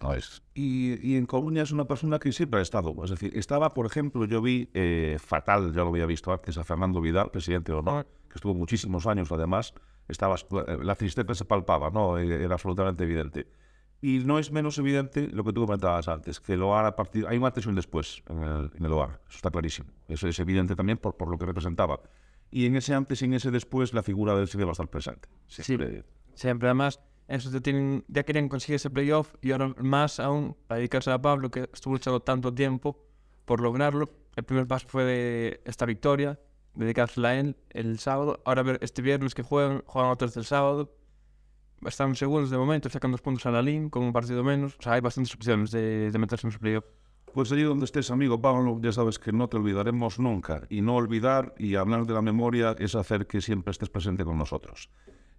No 0.00 0.12
es... 0.12 0.42
Y, 0.54 0.98
y 1.06 1.16
en 1.16 1.26
Coruña 1.26 1.62
es 1.62 1.72
una 1.72 1.86
persona 1.86 2.18
que 2.18 2.32
siempre 2.32 2.60
ha 2.60 2.62
estado. 2.62 2.94
Es 3.04 3.10
decir, 3.10 3.36
estaba, 3.36 3.74
por 3.74 3.86
ejemplo, 3.86 4.24
yo 4.24 4.42
vi 4.42 4.68
eh, 4.74 5.16
fatal, 5.20 5.72
ya 5.72 5.82
lo 5.82 5.88
había 5.88 6.06
visto 6.06 6.32
antes, 6.32 6.58
a 6.58 6.64
Fernando 6.64 7.00
Vidal, 7.00 7.30
presidente 7.30 7.72
de 7.72 7.78
honor, 7.78 8.06
que 8.28 8.34
estuvo 8.34 8.54
muchísimos 8.54 9.06
años 9.06 9.30
además. 9.32 9.74
Estaba, 10.08 10.36
la 10.82 10.94
tristeza 10.94 11.34
se 11.34 11.44
palpaba, 11.44 11.90
¿no? 11.90 12.18
Eh, 12.18 12.44
Era 12.44 12.54
absolutamente 12.54 13.04
evidente. 13.04 13.46
Y 14.02 14.18
no 14.18 14.38
es 14.38 14.52
menos 14.52 14.76
evidente 14.78 15.28
lo 15.28 15.44
que 15.44 15.52
tú 15.54 15.62
comentabas 15.62 16.08
antes, 16.08 16.38
que 16.38 16.58
lo 16.58 16.76
a 16.76 16.94
partir. 16.94 17.26
Hay 17.26 17.38
un 17.38 17.44
antes 17.46 17.64
y 17.64 17.68
un 17.70 17.74
después 17.74 18.22
en 18.28 18.42
el, 18.42 18.70
en 18.74 18.84
el 18.84 18.92
OAR, 18.92 19.20
eso 19.28 19.36
está 19.36 19.50
clarísimo. 19.50 19.88
Eso 20.08 20.28
es 20.28 20.38
evidente 20.38 20.76
también 20.76 20.98
por, 20.98 21.16
por 21.16 21.28
lo 21.28 21.38
que 21.38 21.46
representaba. 21.46 22.00
Y 22.50 22.66
en 22.66 22.76
ese 22.76 22.94
antes 22.94 23.22
y 23.22 23.24
en 23.24 23.34
ese 23.34 23.50
después, 23.50 23.94
la 23.94 24.02
figura 24.02 24.34
de 24.34 24.42
él 24.42 24.48
siempre 24.48 24.66
va 24.66 24.72
a 24.72 24.72
estar 24.72 24.88
presente. 24.88 25.28
Siempre. 25.46 26.04
Siempre, 26.34 26.68
además, 26.68 27.00
ya, 27.28 27.60
tienen, 27.60 28.04
ya 28.08 28.22
querían 28.22 28.48
conseguir 28.48 28.76
ese 28.76 28.90
playoff 28.90 29.34
y 29.40 29.52
ahora 29.52 29.74
más 29.78 30.20
aún 30.20 30.56
para 30.66 30.78
dedicarse 30.78 31.10
a 31.10 31.20
Pablo, 31.20 31.50
que 31.50 31.68
estuvo 31.72 31.94
luchando 31.94 32.20
tanto 32.20 32.52
tiempo 32.52 32.98
por 33.44 33.60
lograrlo. 33.60 34.08
El 34.36 34.44
primer 34.44 34.66
paso 34.66 34.86
fue 34.88 35.04
de 35.04 35.60
esta 35.64 35.86
victoria, 35.86 36.38
dedicársela 36.74 37.30
a 37.30 37.36
él 37.36 37.56
el 37.70 37.98
sábado. 37.98 38.42
Ahora 38.44 38.78
este 38.80 39.02
viernes 39.02 39.34
que 39.34 39.42
juegan, 39.42 39.82
juegan 39.86 40.10
otros 40.10 40.34
del 40.34 40.44
sábado. 40.44 40.96
Están 41.86 42.14
segundos 42.16 42.50
de 42.50 42.56
momento, 42.56 42.88
sacan 42.88 43.10
dos 43.10 43.20
puntos 43.20 43.44
a 43.46 43.50
la 43.50 43.60
LIN 43.60 43.90
con 43.90 44.02
un 44.02 44.12
partido 44.12 44.42
menos. 44.42 44.76
O 44.78 44.82
sea, 44.82 44.94
hay 44.94 45.00
bastantes 45.00 45.34
opciones 45.34 45.70
de, 45.70 46.10
de 46.10 46.18
meterse 46.18 46.46
en 46.46 46.52
su 46.52 46.58
playoff. 46.58 46.84
Pues 47.34 47.50
allí 47.50 47.62
donde 47.62 47.84
estés, 47.84 48.10
amigo 48.10 48.40
Pablo, 48.40 48.78
ya 48.80 48.92
sabes 48.92 49.18
que 49.18 49.32
no 49.32 49.48
te 49.48 49.56
olvidaremos 49.56 50.18
nunca. 50.18 50.62
Y 50.68 50.82
no 50.82 50.94
olvidar 50.94 51.52
y 51.58 51.74
hablar 51.74 52.06
de 52.06 52.14
la 52.14 52.22
memoria 52.22 52.76
es 52.78 52.94
hacer 52.94 53.26
que 53.26 53.40
siempre 53.40 53.72
estés 53.72 53.90
presente 53.90 54.24
con 54.24 54.38
nosotros. 54.38 54.88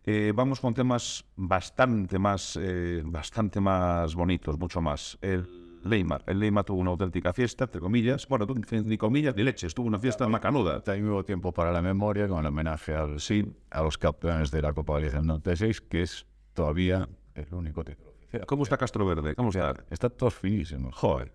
Eh, 0.07 0.31
vamos 0.35 0.59
con 0.59 0.71
temas 0.75 1.25
bastante 1.35 2.19
más, 2.19 2.59
eh, 2.61 3.01
bastante 3.03 3.59
más 3.59 4.13
bonitos, 4.13 4.59
mucho 4.59 4.79
más. 4.79 5.17
El 5.19 5.47
Leymar. 5.83 6.23
El 6.27 6.39
Leymar 6.39 6.63
tuvo 6.63 6.79
una 6.79 6.91
auténtica 6.91 7.33
fiesta, 7.33 7.63
entre 7.63 7.81
comillas. 7.81 8.27
Bueno, 8.27 8.45
ni 8.85 8.97
comillas 8.99 9.35
ni 9.35 9.41
leches, 9.41 9.73
tuvo 9.73 9.87
una 9.87 9.97
fiesta 9.97 10.27
macanuda. 10.27 10.83
También 10.83 11.09
hubo 11.09 11.25
tiempo 11.25 11.51
para 11.51 11.71
la 11.71 11.81
memoria 11.81 12.27
con 12.27 12.39
el 12.39 12.45
homenaje 12.45 12.93
al, 12.93 13.19
sí, 13.19 13.51
a 13.71 13.81
los 13.81 13.97
campeones 13.97 14.51
de 14.51 14.61
la 14.61 14.73
Copa 14.73 14.93
Galicia 14.93 15.17
del 15.17 15.27
96, 15.27 15.81
que 15.81 16.03
es 16.03 16.27
todavía 16.53 17.09
el 17.33 17.51
único 17.51 17.83
título 17.83 18.11
oficial. 18.11 18.45
¿Cómo 18.45 18.61
está 18.61 18.77
Castro 18.77 19.07
Verde? 19.07 19.33
¿Cómo 19.33 19.49
está? 19.49 19.73
Están 19.89 20.11
todos 20.11 20.35
finísimos. 20.35 20.93
Joder. 20.93 21.33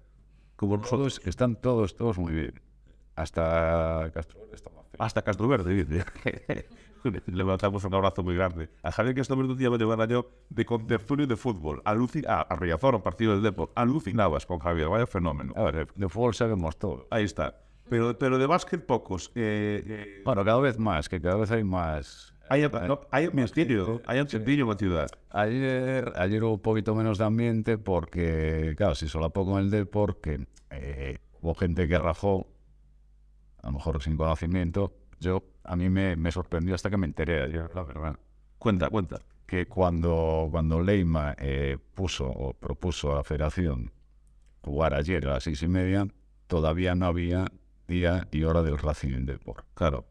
Como 0.54 0.76
nosotros. 0.76 1.20
Están 1.24 1.56
todos, 1.56 1.96
todos 1.96 2.18
muy 2.18 2.32
bien. 2.32 2.60
Hasta 3.16 4.12
Castro 4.14 4.38
Verde 4.40 4.54
está 4.54 4.70
más 4.70 4.86
feo. 4.86 5.02
Hasta 5.02 5.22
Castro 5.22 5.48
Verde, 5.48 5.74
dice. 5.74 6.04
Le 7.26 7.44
mandamos 7.44 7.84
un 7.84 7.94
abrazo 7.94 8.22
muy 8.22 8.34
grande. 8.34 8.68
A 8.82 8.92
Javier 8.92 9.14
Verde 9.14 9.34
un 9.34 9.56
día 9.56 9.70
me 9.70 9.78
llevara 9.78 10.06
yo 10.06 10.30
de 10.48 10.64
contertulio 10.64 11.26
de 11.26 11.36
fútbol. 11.36 11.80
Aluci 11.84 12.22
a, 12.26 12.40
a 12.42 12.56
Riazor, 12.56 13.02
partido 13.02 13.32
del 13.32 13.42
Depor. 13.42 13.70
Alucinabas 13.74 14.46
con 14.46 14.58
Javier, 14.58 14.88
vaya 14.88 15.06
fenómeno. 15.06 15.52
A 15.56 15.62
ver, 15.64 15.88
de- 15.94 16.08
fútbol 16.08 16.34
sabemos 16.34 16.78
todo. 16.78 17.06
Ahí 17.10 17.24
está. 17.24 17.60
Pero, 17.88 18.16
pero 18.18 18.38
de 18.38 18.46
básquet 18.46 18.84
pocos. 18.84 19.32
Eh, 19.34 19.82
eh, 19.86 20.22
Bueno, 20.24 20.44
cada 20.44 20.60
vez 20.60 20.78
más, 20.78 21.08
que 21.08 21.20
cada 21.20 21.36
vez 21.36 21.50
hay 21.50 21.64
más. 21.64 22.34
hay, 22.48 22.62
no, 22.86 23.00
hay 23.10 23.26
un 23.28 23.34
misterio, 23.36 24.00
hay 24.06 24.20
un 24.20 24.28
sentido 24.28 24.62
en 24.64 24.68
la 24.70 24.76
ciudad. 24.76 25.08
Ayer, 25.30 26.12
ayer 26.16 26.42
hubo 26.44 26.54
un 26.54 26.60
poquito 26.60 26.94
menos 26.94 27.18
de 27.18 27.24
ambiente 27.24 27.78
porque, 27.78 28.74
claro, 28.76 28.94
se 28.94 29.08
solapó 29.08 29.44
con 29.44 29.58
el 29.60 29.70
Depor, 29.70 30.20
que 30.20 30.46
eh, 30.70 31.18
hubo 31.40 31.54
gente 31.54 31.88
que 31.88 31.98
rajó, 31.98 32.46
a 33.62 33.66
lo 33.68 33.72
mejor 33.74 34.02
sin 34.02 34.16
conocimiento. 34.16 34.92
Yo, 35.20 35.44
a 35.64 35.76
mí 35.76 35.88
me, 35.88 36.16
me 36.16 36.32
sorprendió 36.32 36.74
hasta 36.74 36.90
que 36.90 36.96
me 36.96 37.06
enteré 37.06 37.42
ayer, 37.42 37.70
la 37.74 37.82
verdad. 37.84 38.18
Cuenta, 38.58 38.88
cuenta. 38.88 39.20
que 39.46 39.66
cuando, 39.66 40.48
cuando 40.50 40.80
Leima 40.82 41.34
eh, 41.38 41.76
puso 41.94 42.26
o 42.26 42.54
propuso 42.54 43.12
a 43.12 43.16
la 43.16 43.24
federación 43.24 43.90
jugar 44.62 44.94
ayer 44.94 45.26
a 45.26 45.34
las 45.34 45.44
seis 45.44 45.62
y 45.62 45.68
media, 45.68 46.06
todavía 46.46 46.94
no 46.94 47.06
había 47.06 47.46
día 47.88 48.28
y 48.30 48.44
hora 48.44 48.62
del 48.62 48.78
Racing 48.78 49.14
en 49.14 49.26
Depor. 49.26 49.64
Claro. 49.74 50.06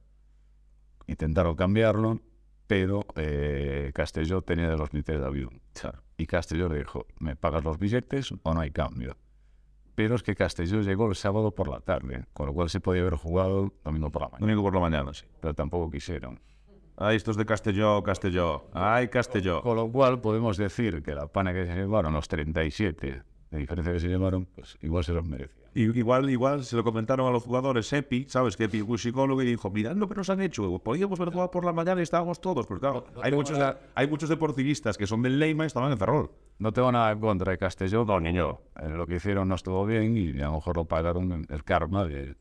Intentaron 1.08 1.56
cambiarlo, 1.56 2.20
pero 2.68 3.06
eh, 3.16 3.92
Castelló 3.96 4.42
tenía 4.42 4.70
de 4.70 4.78
los 4.78 4.92
billetes 4.92 5.20
de 5.20 5.26
avión. 5.26 5.62
Claro. 5.74 6.04
Y 6.18 6.26
Castelló 6.28 6.70
le 6.70 6.80
dijo, 6.80 7.08
¿me 7.20 7.36
pagas 7.36 7.64
los 7.64 7.80
billetes 7.80 8.32
o 8.44 8.54
no 8.54 8.60
hay 8.60 8.72
cambio? 8.72 9.16
Pero 10.00 10.16
es 10.16 10.24
que 10.24 10.34
Castelló 10.34 10.80
llegó 10.80 11.10
el 11.10 11.16
sábado 11.16 11.52
por 11.52 11.68
la 11.68 11.82
tarde, 11.82 12.24
con 12.32 12.46
lo 12.46 12.54
cual 12.54 12.70
se 12.70 12.80
podía 12.80 13.02
haber 13.02 13.16
jugado 13.16 13.74
domingo 13.84 14.10
por 14.10 14.22
la 14.22 14.30
mañana, 14.30 14.40
Domingo 14.40 14.64
por 14.64 14.74
la 14.74 14.80
mañana, 14.80 15.14
sí. 15.14 15.26
pero 15.42 15.54
tampoco 15.54 15.92
quisieron. 15.92 16.40
Ay, 16.96 17.18
estos 17.18 17.36
de 17.36 17.46
Castelló, 17.46 18.02
Castelló. 18.02 18.70
Ay, 18.72 19.10
Castelló. 19.10 19.62
Con 19.62 19.76
lo 19.76 19.92
cual 19.92 20.22
podemos 20.22 20.56
decir 20.56 21.04
que 21.04 21.14
la 21.14 21.28
pana 21.28 21.52
que 21.52 21.66
se 21.66 21.76
llevaron, 21.76 22.14
los 22.14 22.30
37 22.30 23.24
de 23.52 23.58
diferencia 23.58 23.92
que 23.92 24.00
se 24.00 24.08
llevaron, 24.08 24.46
pues 24.46 24.78
igual 24.82 25.04
se 25.04 25.12
los 25.12 25.26
merecía. 25.28 25.69
Igual, 25.76 26.30
igual 26.30 26.64
se 26.64 26.76
lo 26.76 26.84
comentaron 26.84 27.28
a 27.28 27.32
los 27.32 27.44
jugadores 27.44 27.92
Epi, 27.94 28.26
¿sabes? 28.28 28.58
Que 28.58 28.66
Epi 28.66 28.82
fue 28.82 28.98
psicólogo 28.98 29.42
y 29.42 29.46
dijo, 29.46 29.70
mirad 29.70 29.96
lo 29.96 30.08
que 30.10 30.16
nos 30.16 30.30
han 30.30 30.42
hecho, 30.42 30.80
podíamos 30.80 31.20
haber 31.20 31.32
jugado 31.32 31.52
por 31.52 31.64
la 31.66 31.74
mañana 31.74 32.02
y 32.02 32.04
estábamos 32.04 32.42
todos. 32.42 32.66
Pues 32.66 32.80
claro, 32.80 33.06
hay 33.22 33.32
muchos, 33.32 33.60
hay 33.96 34.08
muchos 34.08 34.30
deportivistas 34.30 34.98
que 34.98 35.06
son 35.08 35.22
del 35.22 35.40
Leima 35.40 35.64
y 35.66 35.68
estaban 35.68 35.92
en 35.92 35.98
Ferrol. 35.98 36.32
No 36.58 36.74
tengo 36.74 36.92
nada 36.92 37.12
en 37.12 37.20
contra 37.20 37.52
de 37.52 37.58
Castelló, 37.58 38.04
no, 38.04 38.20
niño. 38.20 38.60
Eh, 38.82 38.90
lo 38.90 39.08
que 39.08 39.16
hicieron 39.16 39.48
no 39.48 39.56
estuvo 39.56 39.86
bien 39.86 40.18
y 40.18 40.42
a 40.42 40.48
lo 40.48 40.54
mejor 40.56 40.76
lo 40.76 40.86
pagaron 40.86 41.46
el 41.48 41.64
karma 41.64 42.04
de, 42.04 42.36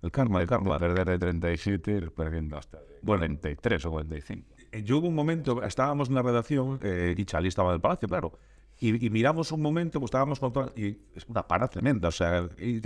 El 0.00 0.10
karma, 0.10 0.40
el 0.40 0.46
de 0.46 0.48
karma. 0.48 0.78
perder 0.78 1.06
de 1.06 1.18
37 1.18 2.02
y 2.06 2.10
perdiendo 2.10 2.56
hasta 2.56 2.78
de 2.78 3.00
43 3.04 3.84
o 3.84 3.90
45. 3.90 4.54
Eh, 4.72 4.82
Yo 4.82 4.98
hubo 4.98 5.08
un 5.08 5.14
momento, 5.14 5.62
estábamos 5.62 6.08
en 6.08 6.14
la 6.14 6.22
redacción, 6.22 6.78
eh, 6.82 7.14
y 7.16 7.24
Charlie 7.24 7.48
estaba 7.48 7.70
en 7.70 7.74
el 7.76 7.80
palacio, 7.80 8.08
claro, 8.08 8.32
y, 8.80 9.04
y 9.06 9.10
miramos 9.10 9.50
un 9.52 9.60
momento, 9.62 9.98
pues 10.00 10.08
estábamos 10.08 10.38
con 10.40 10.52
toda- 10.52 10.72
y 10.76 10.96
es 11.14 11.26
una 11.28 11.46
para 11.46 11.68
tremenda, 11.68 12.08
o 12.08 12.12
sea, 12.12 12.48
y 12.58 12.80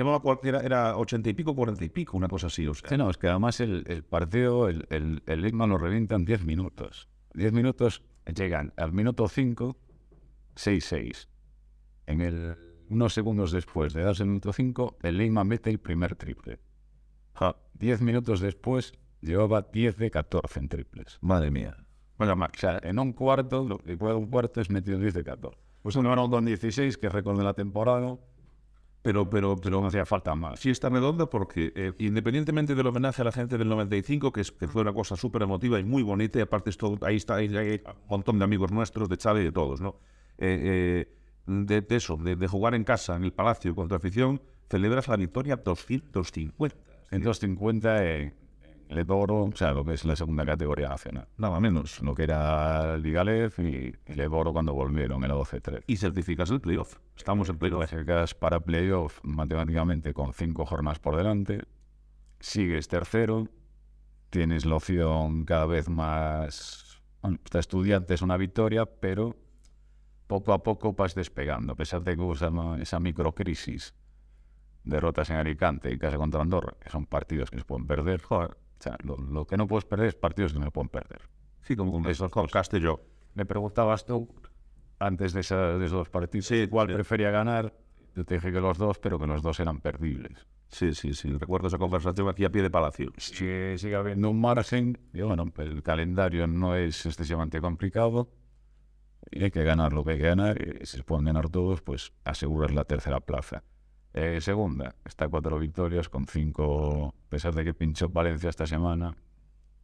era, 0.45 0.61
era 0.61 0.97
80 0.97 1.29
y 1.31 1.35
pico, 1.35 1.55
40 1.55 1.85
y 1.85 1.89
pico, 1.91 2.17
una 2.17 2.29
cosa 2.29 2.47
así, 2.47 2.67
o 2.67 2.75
sea. 2.75 2.89
Sí, 2.89 2.97
no, 2.97 3.11
es 3.11 3.17
que 3.19 3.29
además 3.29 3.61
el, 3.61 3.85
el 3.87 4.03
partido, 4.03 4.69
el, 4.69 4.87
el, 4.91 5.23
el 5.27 5.43
Ligma 5.43 5.67
lo 5.67 5.79
revienta 5.79 6.15
en 6.15 6.25
10 6.25 6.45
minutos. 6.45 7.09
10 7.35 7.53
minutos 7.53 8.03
llegan 8.35 8.73
al 8.77 8.93
minuto 8.93 9.29
5, 9.29 9.77
6-6. 10.57 11.29
En 12.07 12.21
el 12.21 12.57
unos 12.89 13.15
segundos 13.15 13.53
después 13.53 13.95
de 13.95 14.03
darse 14.03 14.23
el 14.23 14.29
minuto 14.29 14.53
5, 14.53 14.99
el 15.03 15.17
Lima 15.17 15.45
mete 15.45 15.71
el 15.71 15.79
primer 15.79 16.15
triple. 16.17 16.61
Ja, 17.35 17.57
10 17.75 18.03
minutos 18.03 18.41
después, 18.41 18.93
llevaba 19.23 19.63
10 19.63 19.97
de 19.97 20.11
14 20.11 20.59
en 20.61 20.69
triples. 20.69 21.19
madre 21.23 21.51
mía. 21.51 21.77
Vaya 22.19 22.35
O 22.35 22.37
Max. 22.37 22.61
sea, 22.61 22.79
en 22.83 22.99
un 22.99 23.13
cuarto, 23.15 23.65
lo 23.67 23.79
que 23.79 23.97
puede 23.97 24.15
un 24.15 24.27
cuarto 24.27 24.61
es 24.61 24.69
metido 24.69 24.99
10 24.99 25.15
de 25.15 25.25
14. 25.25 25.59
Pues 25.83 25.97
ganó 25.97 26.31
con 26.31 26.45
16, 26.45 26.97
que 26.97 27.09
es 27.09 27.13
récord 27.13 27.37
de 27.37 27.45
la 27.45 27.55
temporada. 27.55 28.17
Pero, 29.03 29.29
pero, 29.29 29.57
Pero 29.57 29.81
no 29.81 29.89
hacía 29.89 30.07
falta 30.07 30.33
más. 30.37 30.61
sí 30.61 30.71
está 30.71 30.89
redonda 30.89 31.29
porque 31.29 31.73
eh, 31.75 31.93
independientemente 31.99 32.77
del 32.77 32.87
homenaje 32.87 33.23
a 33.23 33.25
la 33.25 33.33
gente 33.33 33.59
del 33.59 33.69
95, 33.69 34.33
que, 34.33 34.43
es, 34.43 34.53
que 34.53 34.69
fue 34.69 34.83
una 34.83 34.93
cosa 34.93 35.17
súper 35.17 35.43
emotiva 35.43 35.81
y 35.81 35.85
muy 35.85 36.05
bonita, 36.05 36.39
y 36.39 36.43
aparte 36.43 36.71
esto, 36.71 36.97
ahí 37.03 37.17
está, 37.17 37.35
ahí 37.35 37.57
hay 37.57 37.83
un 37.85 38.09
montón 38.09 38.39
de 38.39 38.45
amigos 38.45 38.71
nuestros, 38.71 39.09
de 39.09 39.17
Chávez 39.17 39.43
y 39.43 39.45
de 39.47 39.53
todos, 39.53 39.81
¿no? 39.81 39.97
Eh, 40.39 41.07
eh, 41.09 41.15
de, 41.47 41.81
de 41.81 41.97
eso, 41.97 42.17
de, 42.17 42.37
de 42.37 42.47
jugar 42.47 42.77
en 42.77 42.85
casa, 42.85 43.17
en 43.17 43.25
el 43.25 43.33
Palacio, 43.33 43.75
contra 43.75 43.97
afición, 43.97 44.41
celebras 44.71 45.09
la 45.09 45.17
victoria 45.17 45.57
250. 45.57 46.77
En 47.11 47.23
250 47.23 48.07
en 48.07 48.35
el 48.93 48.99
Eboro, 48.99 49.45
o 49.45 49.57
sea, 49.57 49.73
lo 49.73 49.85
que 49.85 49.95
es 49.95 50.05
la 50.05 50.15
segunda 50.15 50.45
categoría 50.45 50.89
nacional. 50.89 51.27
Nada 51.39 51.59
menos. 51.61 52.03
Lo 52.03 52.15
que 52.15 52.25
era 52.25 52.95
el 52.95 53.03
Ligalef 53.03 53.59
y 53.59 53.95
el 54.05 54.21
Eboro 54.21 54.53
cuando 54.53 54.75
volvieron, 54.75 55.25
el 55.25 55.31
12-3. 55.31 55.85
Y 55.87 55.97
certificas 55.97 56.51
el 56.51 56.61
playoff. 56.61 56.97
Estamos 57.17 57.49
en 57.49 57.59
playoff. 57.59 57.79
Clasificas 57.79 58.35
para 58.35 58.61
playoff 58.61 59.19
matemáticamente 59.23 60.13
con 60.13 60.35
cinco 60.35 60.67
jornadas 60.67 60.99
por 60.99 61.17
delante. 61.17 61.63
Sigues 62.39 62.87
tercero. 62.87 63.49
Tienes 64.29 64.67
la 64.67 64.77
opción 64.77 65.45
cada 65.45 65.65
vez 65.65 65.89
más. 65.89 67.01
Bueno, 67.23 67.39
está 67.45 67.61
estudiante, 67.61 68.15
es 68.15 68.23
una 68.23 68.37
victoria, 68.37 68.85
pero 68.85 69.37
poco 70.27 70.53
a 70.53 70.63
poco 70.63 70.93
vas 70.93 71.15
despegando. 71.15 71.73
A 71.73 71.77
pesar 71.77 72.03
de 72.03 72.15
que 72.15 72.21
hubo 72.21 72.35
esa, 72.35 72.51
esa 72.79 73.01
microcrisis, 73.01 73.95
derrotas 74.85 75.31
en 75.31 75.37
Alicante 75.37 75.91
y 75.91 75.99
casa 75.99 76.19
contra 76.19 76.43
Andorra, 76.43 76.75
que 76.81 76.91
son 76.91 77.07
partidos 77.07 77.51
que 77.51 77.59
se 77.59 77.65
pueden 77.65 77.87
perder. 77.87 78.21
Joder. 78.21 78.57
O 78.83 78.85
sea, 78.85 78.97
lo, 79.05 79.17
lo 79.17 79.47
que 79.47 79.57
no 79.57 79.69
puedes 79.69 79.85
perder 79.85 80.09
es 80.09 80.17
partidos 80.17 80.53
que 80.53 80.59
no 80.59 80.69
pueden 80.73 80.89
perder. 80.89 81.21
Sí, 81.61 81.77
como 81.77 81.93
con 81.93 82.05
Esos 82.11 82.33
con. 82.33 82.47
Castelló. 82.49 83.01
Me 83.35 83.47
preguntabas 83.47 84.05
tú, 84.05 84.29
antes 84.99 85.33
de, 85.33 85.41
esa- 85.43 85.79
de 85.79 85.87
esos 85.87 85.99
dos 85.99 86.09
partidos, 86.11 86.47
Sí, 86.47 86.67
cuál 86.67 86.89
sí. 86.89 86.95
prefería 86.95 87.31
ganar. 87.31 87.73
Yo 88.17 88.25
te 88.25 88.35
dije 88.35 88.51
que 88.53 88.61
los 88.61 88.79
dos, 88.79 88.99
pero 88.99 89.21
que 89.21 89.29
los 89.29 89.41
dos 89.41 89.61
eran 89.61 89.79
perdibles. 89.81 90.49
Sí, 90.67 90.95
sí, 90.95 91.15
sí. 91.15 91.31
Recuerdo 91.33 91.69
esa 91.69 91.79
conversación 91.79 92.29
aquí 92.29 92.45
a 92.45 92.51
pie 92.51 92.63
de 92.63 92.71
palacio. 92.71 93.13
Sigue, 93.19 93.79
sigue 93.79 93.95
habiendo 93.95 94.29
un 94.31 94.41
margen. 94.41 94.99
Y 95.15 95.21
bueno, 95.23 95.45
el 95.59 95.83
calendario 95.85 96.49
no 96.49 96.75
es 96.75 97.07
excesivamente 97.07 97.61
complicado. 97.61 98.31
Y 99.31 99.45
hay 99.45 99.53
que 99.53 99.63
ganar 99.63 99.93
lo 99.93 100.03
que 100.05 100.13
hay 100.15 100.19
que 100.19 100.25
ganar. 100.27 100.61
Y 100.61 100.85
si 100.87 100.97
se 100.97 101.05
pueden 101.05 101.27
ganar 101.27 101.49
todos, 101.51 101.83
pues 101.83 102.13
aseguras 102.25 102.73
la 102.75 102.83
tercera 102.85 103.21
plaza. 103.21 103.63
Eh, 104.15 104.41
segunda, 104.41 104.95
está 105.05 105.25
a 105.25 105.29
cuatro 105.29 105.59
victorias 105.59 106.09
con 106.09 106.27
cinco, 106.27 107.15
a 107.27 107.31
pesar 107.31 107.55
de 107.55 107.65
que 107.65 107.73
pinchó 107.75 108.09
Valencia 108.09 108.51
esta 108.51 108.67
semana. 108.67 109.15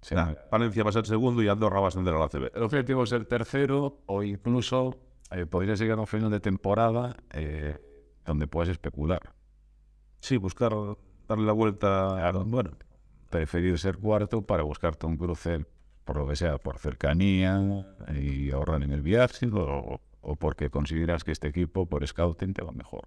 Se- 0.02 0.14
Nah, 0.14 0.34
Valencia 0.50 0.84
va 0.84 0.90
a 0.90 0.92
ser 0.92 1.06
segundo 1.06 1.42
y 1.42 1.48
Andorra 1.48 1.80
va 1.80 1.86
a 1.86 1.88
ascender 1.88 2.14
a 2.14 2.18
la 2.18 2.28
CB. 2.28 2.52
El 2.54 2.62
objetivo 2.62 3.02
es 3.04 3.10
ser 3.10 3.24
tercero 3.24 4.00
o 4.06 4.22
incluso 4.22 4.96
eh, 5.30 5.46
podría 5.46 5.74
llegar 5.74 5.98
a 5.98 6.02
un 6.02 6.06
final 6.06 6.30
de 6.30 6.40
temporada 6.40 7.16
eh, 7.32 7.78
donde 8.24 8.46
puedas 8.46 8.68
especular. 8.68 9.32
Sí, 10.20 10.36
buscar 10.36 10.72
darle 11.26 11.46
la 11.46 11.52
vuelta. 11.52 12.30
Bueno, 12.46 12.70
Preferir 13.30 13.78
ser 13.78 13.98
cuarto 13.98 14.40
para 14.42 14.62
buscarte 14.62 15.04
un 15.06 15.16
cruce, 15.18 15.66
por 16.04 16.16
lo 16.16 16.26
que 16.26 16.34
sea, 16.36 16.56
por 16.58 16.78
cercanía 16.78 17.84
y 18.14 18.50
ahorrar 18.50 18.82
en 18.82 18.92
el 18.92 19.02
viaje 19.02 19.46
o, 19.52 20.00
o 20.22 20.36
porque 20.36 20.70
consideras 20.70 21.24
que 21.24 21.32
este 21.32 21.48
equipo 21.48 21.84
por 21.86 22.06
scouting 22.06 22.54
te 22.54 22.62
va 22.62 22.72
mejor. 22.72 23.06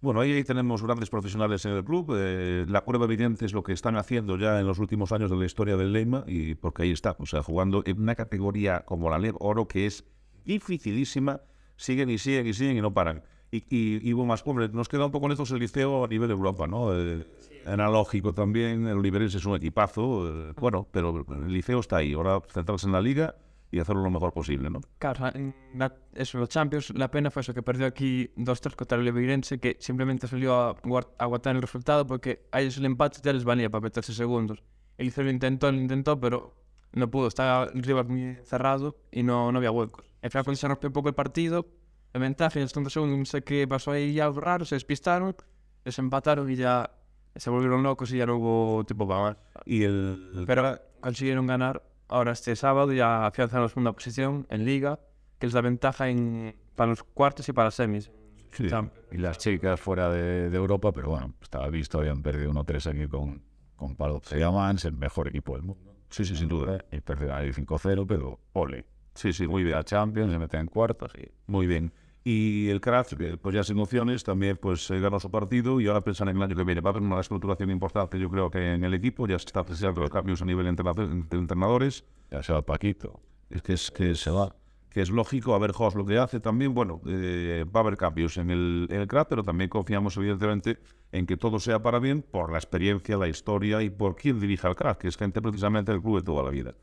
Bueno, 0.00 0.20
ahí, 0.20 0.32
ahí 0.32 0.44
tenemos 0.44 0.82
grandes 0.82 1.08
profesionales 1.08 1.64
en 1.64 1.72
el 1.72 1.84
club. 1.84 2.12
eh, 2.16 2.66
la 2.68 2.84
prueba 2.84 3.06
evidente 3.06 3.46
es 3.46 3.52
lo 3.54 3.62
que 3.62 3.72
están 3.72 3.96
haciendo 3.96 4.36
ya 4.36 4.60
en 4.60 4.66
los 4.66 4.78
últimos 4.78 5.10
años 5.12 5.30
de 5.30 5.36
la 5.36 5.46
historia 5.46 5.76
del 5.76 5.92
Leima, 5.92 6.24
y 6.26 6.54
porque 6.54 6.82
ahí 6.82 6.92
está, 6.92 7.16
o 7.18 7.26
sea, 7.26 7.42
jugando 7.42 7.82
en 7.86 8.00
una 8.00 8.14
categoría 8.14 8.80
como 8.84 9.08
la 9.08 9.18
LEV 9.18 9.36
Oro, 9.40 9.66
que 9.66 9.86
es 9.86 10.04
dificilísima, 10.44 11.40
siguen 11.76 12.10
y 12.10 12.18
siguen 12.18 12.46
y 12.46 12.52
siguen 12.52 12.76
y 12.76 12.80
no 12.82 12.92
paran. 12.92 13.22
Y, 13.50 13.64
y, 13.70 14.12
bueno, 14.12 14.28
más 14.28 14.42
hombre, 14.44 14.68
nos 14.68 14.88
queda 14.88 15.06
un 15.06 15.12
poco 15.12 15.28
lejos 15.28 15.50
el 15.50 15.60
liceo 15.60 16.04
a 16.04 16.08
nivel 16.08 16.30
Europa, 16.30 16.66
¿no? 16.66 16.92
Eh, 16.92 17.24
analógico 17.64 18.34
también, 18.34 18.86
el 18.86 18.98
Oliverense 18.98 19.38
es 19.38 19.46
un 19.46 19.56
equipazo, 19.56 20.28
eh, 20.28 20.52
bueno, 20.60 20.86
pero 20.90 21.24
el 21.30 21.52
liceo 21.52 21.80
está 21.80 21.98
ahí, 21.98 22.12
ahora 22.12 22.42
centrarse 22.52 22.86
en 22.86 22.92
la 22.92 23.00
liga 23.00 23.34
y 23.70 23.78
hacerlo 23.80 24.02
lo 24.02 24.10
mejor 24.10 24.32
posible, 24.32 24.70
¿no? 24.70 24.80
Claro, 24.98 25.26
en 25.34 25.54
la- 25.74 25.94
eso, 26.14 26.38
los 26.38 26.48
Champions, 26.48 26.90
la 26.96 27.10
pena 27.10 27.30
fue 27.30 27.42
eso, 27.42 27.52
que 27.52 27.62
perdió 27.62 27.86
aquí 27.86 28.30
2-3 28.36 28.74
contra 28.76 28.96
el 28.98 29.04
Levirense, 29.04 29.58
que 29.58 29.76
simplemente 29.80 30.28
salió 30.28 30.54
a 30.54 30.76
aguantar 31.18 31.56
el 31.56 31.62
resultado 31.62 32.06
porque 32.06 32.46
a 32.52 32.60
ellos 32.60 32.76
el 32.78 32.84
empate 32.84 33.18
ya 33.22 33.32
les 33.32 33.44
valía 33.44 33.68
para 33.70 33.82
meterse 33.82 34.12
segundos. 34.14 34.62
El 34.98 35.06
Liceo 35.06 35.24
lo 35.24 35.30
intentó, 35.30 35.70
lo 35.70 35.78
intentó, 35.78 36.18
pero 36.20 36.54
no 36.92 37.10
pudo. 37.10 37.26
Estaba 37.28 37.64
el 37.64 37.82
rival 37.82 38.08
muy 38.08 38.36
cerrado 38.44 38.96
y 39.10 39.22
no, 39.22 39.52
no 39.52 39.58
había 39.58 39.70
huecos. 39.70 40.06
Al 40.22 40.30
final, 40.30 40.44
cuando 40.44 40.56
se 40.58 40.68
rompió 40.68 40.88
un 40.88 40.92
poco 40.94 41.08
el 41.08 41.14
partido, 41.14 41.66
la 42.14 42.20
ventaja, 42.20 42.58
en 42.58 42.62
los 42.64 42.72
30 42.72 42.90
segundos, 42.90 43.18
no 43.18 43.24
sé 43.26 43.42
qué 43.42 43.68
pasó 43.68 43.90
ahí 43.90 44.18
algo 44.20 44.40
raro, 44.40 44.64
se 44.64 44.74
despistaron, 44.76 45.36
les 45.84 45.98
empataron 45.98 46.50
y 46.50 46.56
ya 46.56 46.90
se 47.34 47.50
volvieron 47.50 47.82
locos 47.82 48.10
y 48.12 48.16
ya 48.18 48.24
no 48.26 48.36
hubo 48.36 48.84
tipo 48.86 49.06
para 49.06 49.20
más. 49.20 49.36
Y 49.66 49.82
el... 49.82 50.44
Pero 50.46 50.78
consiguieron 51.00 51.46
ganar 51.46 51.82
ahora 52.08 52.32
este 52.32 52.56
sábado 52.56 52.92
ya 52.92 53.26
afianzan 53.26 53.62
la 53.62 53.68
segunda 53.68 53.92
posición 53.92 54.46
en 54.50 54.64
Liga, 54.64 55.00
que 55.38 55.46
les 55.46 55.54
da 55.54 55.60
ventaja 55.60 56.08
en, 56.08 56.56
para 56.74 56.90
los 56.90 57.02
cuartos 57.02 57.48
y 57.48 57.52
para 57.52 57.66
las 57.66 57.74
semis. 57.74 58.10
Sí. 58.52 58.68
Y 59.12 59.18
las 59.18 59.38
chicas 59.38 59.78
fuera 59.78 60.10
de, 60.10 60.48
de 60.48 60.56
Europa, 60.56 60.92
pero 60.92 61.10
bueno, 61.10 61.34
estaba 61.42 61.68
visto, 61.68 61.98
habían 61.98 62.22
perdido 62.22 62.52
1-3 62.52 62.90
aquí 62.90 63.06
con, 63.06 63.42
con 63.76 63.96
Palo 63.96 64.22
Mans, 64.52 64.84
el 64.86 64.92
mejor 64.92 65.28
equipo 65.28 65.54
del 65.54 65.62
mundo. 65.62 65.94
Sí, 66.08 66.24
sí, 66.24 66.36
sin 66.36 66.48
duda. 66.48 66.84
Y 66.90 67.00
perdieron 67.00 67.36
ahí 67.36 67.50
5-0, 67.50 68.06
pero 68.06 68.40
ole. 68.52 68.86
Sí, 69.14 69.32
sí, 69.32 69.46
muy 69.46 69.62
bien. 69.62 69.76
La 69.76 69.84
Champions 69.84 70.32
se 70.32 70.38
meten 70.38 70.60
en 70.60 70.66
cuartos 70.66 71.12
y 71.16 71.30
Muy 71.46 71.66
bien. 71.66 71.92
Y 72.28 72.68
el 72.70 72.80
Kraft, 72.80 73.14
que, 73.14 73.36
pues 73.36 73.54
ya 73.54 73.62
sin 73.62 73.78
opciones, 73.78 74.24
también 74.24 74.56
pues 74.56 74.90
eh, 74.90 74.98
ganó 74.98 75.20
su 75.20 75.30
partido 75.30 75.80
y 75.80 75.86
ahora 75.86 76.00
piensan 76.00 76.28
en 76.28 76.36
el 76.36 76.42
año 76.42 76.56
que 76.56 76.64
viene. 76.64 76.80
Va 76.80 76.90
a 76.90 76.92
haber 76.92 77.04
una 77.04 77.14
reestructuración 77.14 77.70
importante, 77.70 78.18
yo 78.18 78.28
creo 78.28 78.50
que 78.50 78.74
en 78.74 78.82
el 78.82 78.94
equipo. 78.94 79.28
Ya 79.28 79.38
se 79.38 79.46
está 79.46 79.62
precisando 79.64 80.00
los 80.00 80.10
cambios 80.10 80.42
a 80.42 80.44
nivel 80.44 80.66
de 80.74 81.36
entrenadores. 81.38 82.04
ya 82.28 82.42
se 82.42 82.52
va 82.52 82.62
Paquito. 82.62 83.20
Es 83.48 83.62
que, 83.62 83.74
es 83.74 83.92
que 83.92 84.16
se 84.16 84.32
va. 84.32 84.56
Que 84.90 85.02
es 85.02 85.10
lógico, 85.10 85.54
a 85.54 85.60
ver 85.60 85.70
Jos 85.70 85.94
lo 85.94 86.04
que 86.04 86.18
hace 86.18 86.40
también. 86.40 86.74
Bueno, 86.74 87.00
eh, 87.06 87.64
va 87.64 87.78
a 87.78 87.82
haber 87.84 87.96
cambios 87.96 88.38
en 88.38 88.50
el, 88.50 88.88
en 88.90 89.02
el 89.02 89.06
Kraft, 89.06 89.30
pero 89.30 89.44
también 89.44 89.70
confiamos 89.70 90.16
evidentemente 90.16 90.80
en 91.12 91.26
que 91.26 91.36
todo 91.36 91.60
sea 91.60 91.80
para 91.80 92.00
bien 92.00 92.22
por 92.22 92.50
la 92.50 92.58
experiencia, 92.58 93.16
la 93.16 93.28
historia 93.28 93.82
y 93.82 93.90
por 93.90 94.16
quién 94.16 94.40
dirige 94.40 94.66
al 94.66 94.74
Kraft, 94.74 95.00
que 95.00 95.06
es 95.06 95.16
gente 95.16 95.40
precisamente 95.40 95.92
del 95.92 96.02
club 96.02 96.16
de 96.16 96.24
toda 96.24 96.42
la 96.42 96.50
vida. 96.50 96.74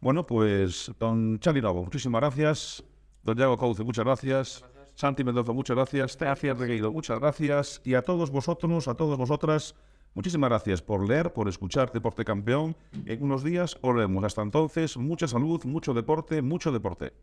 Bueno, 0.00 0.26
pues 0.26 0.90
don 0.98 1.38
Charlie 1.38 1.62
Novo, 1.62 1.84
muchísimas 1.84 2.22
gracias. 2.22 2.82
Don 3.22 3.36
Diego 3.36 3.56
Couce, 3.56 3.84
muchas 3.84 4.04
gracias. 4.04 4.64
Santi 5.00 5.24
Mendoza, 5.24 5.54
muchas 5.54 5.76
gracias. 5.76 6.18
Teafia 6.18 6.52
Regueiro, 6.52 6.92
muchas 6.92 7.18
gracias. 7.18 7.80
Y 7.84 7.94
a 7.94 8.02
todos 8.02 8.30
vosotros, 8.30 8.86
a 8.86 8.94
todas 8.94 9.16
vosotras, 9.16 9.74
muchísimas 10.12 10.50
gracias 10.50 10.82
por 10.82 11.08
leer, 11.08 11.32
por 11.32 11.48
escuchar 11.48 11.90
Deporte 11.90 12.22
Campeón. 12.22 12.76
En 13.06 13.22
unos 13.22 13.42
días 13.42 13.78
volvemos. 13.80 14.22
Hasta 14.24 14.42
entonces, 14.42 14.98
mucha 14.98 15.26
salud, 15.26 15.64
mucho 15.64 15.94
deporte, 15.94 16.42
mucho 16.42 16.70
deporte. 16.70 17.14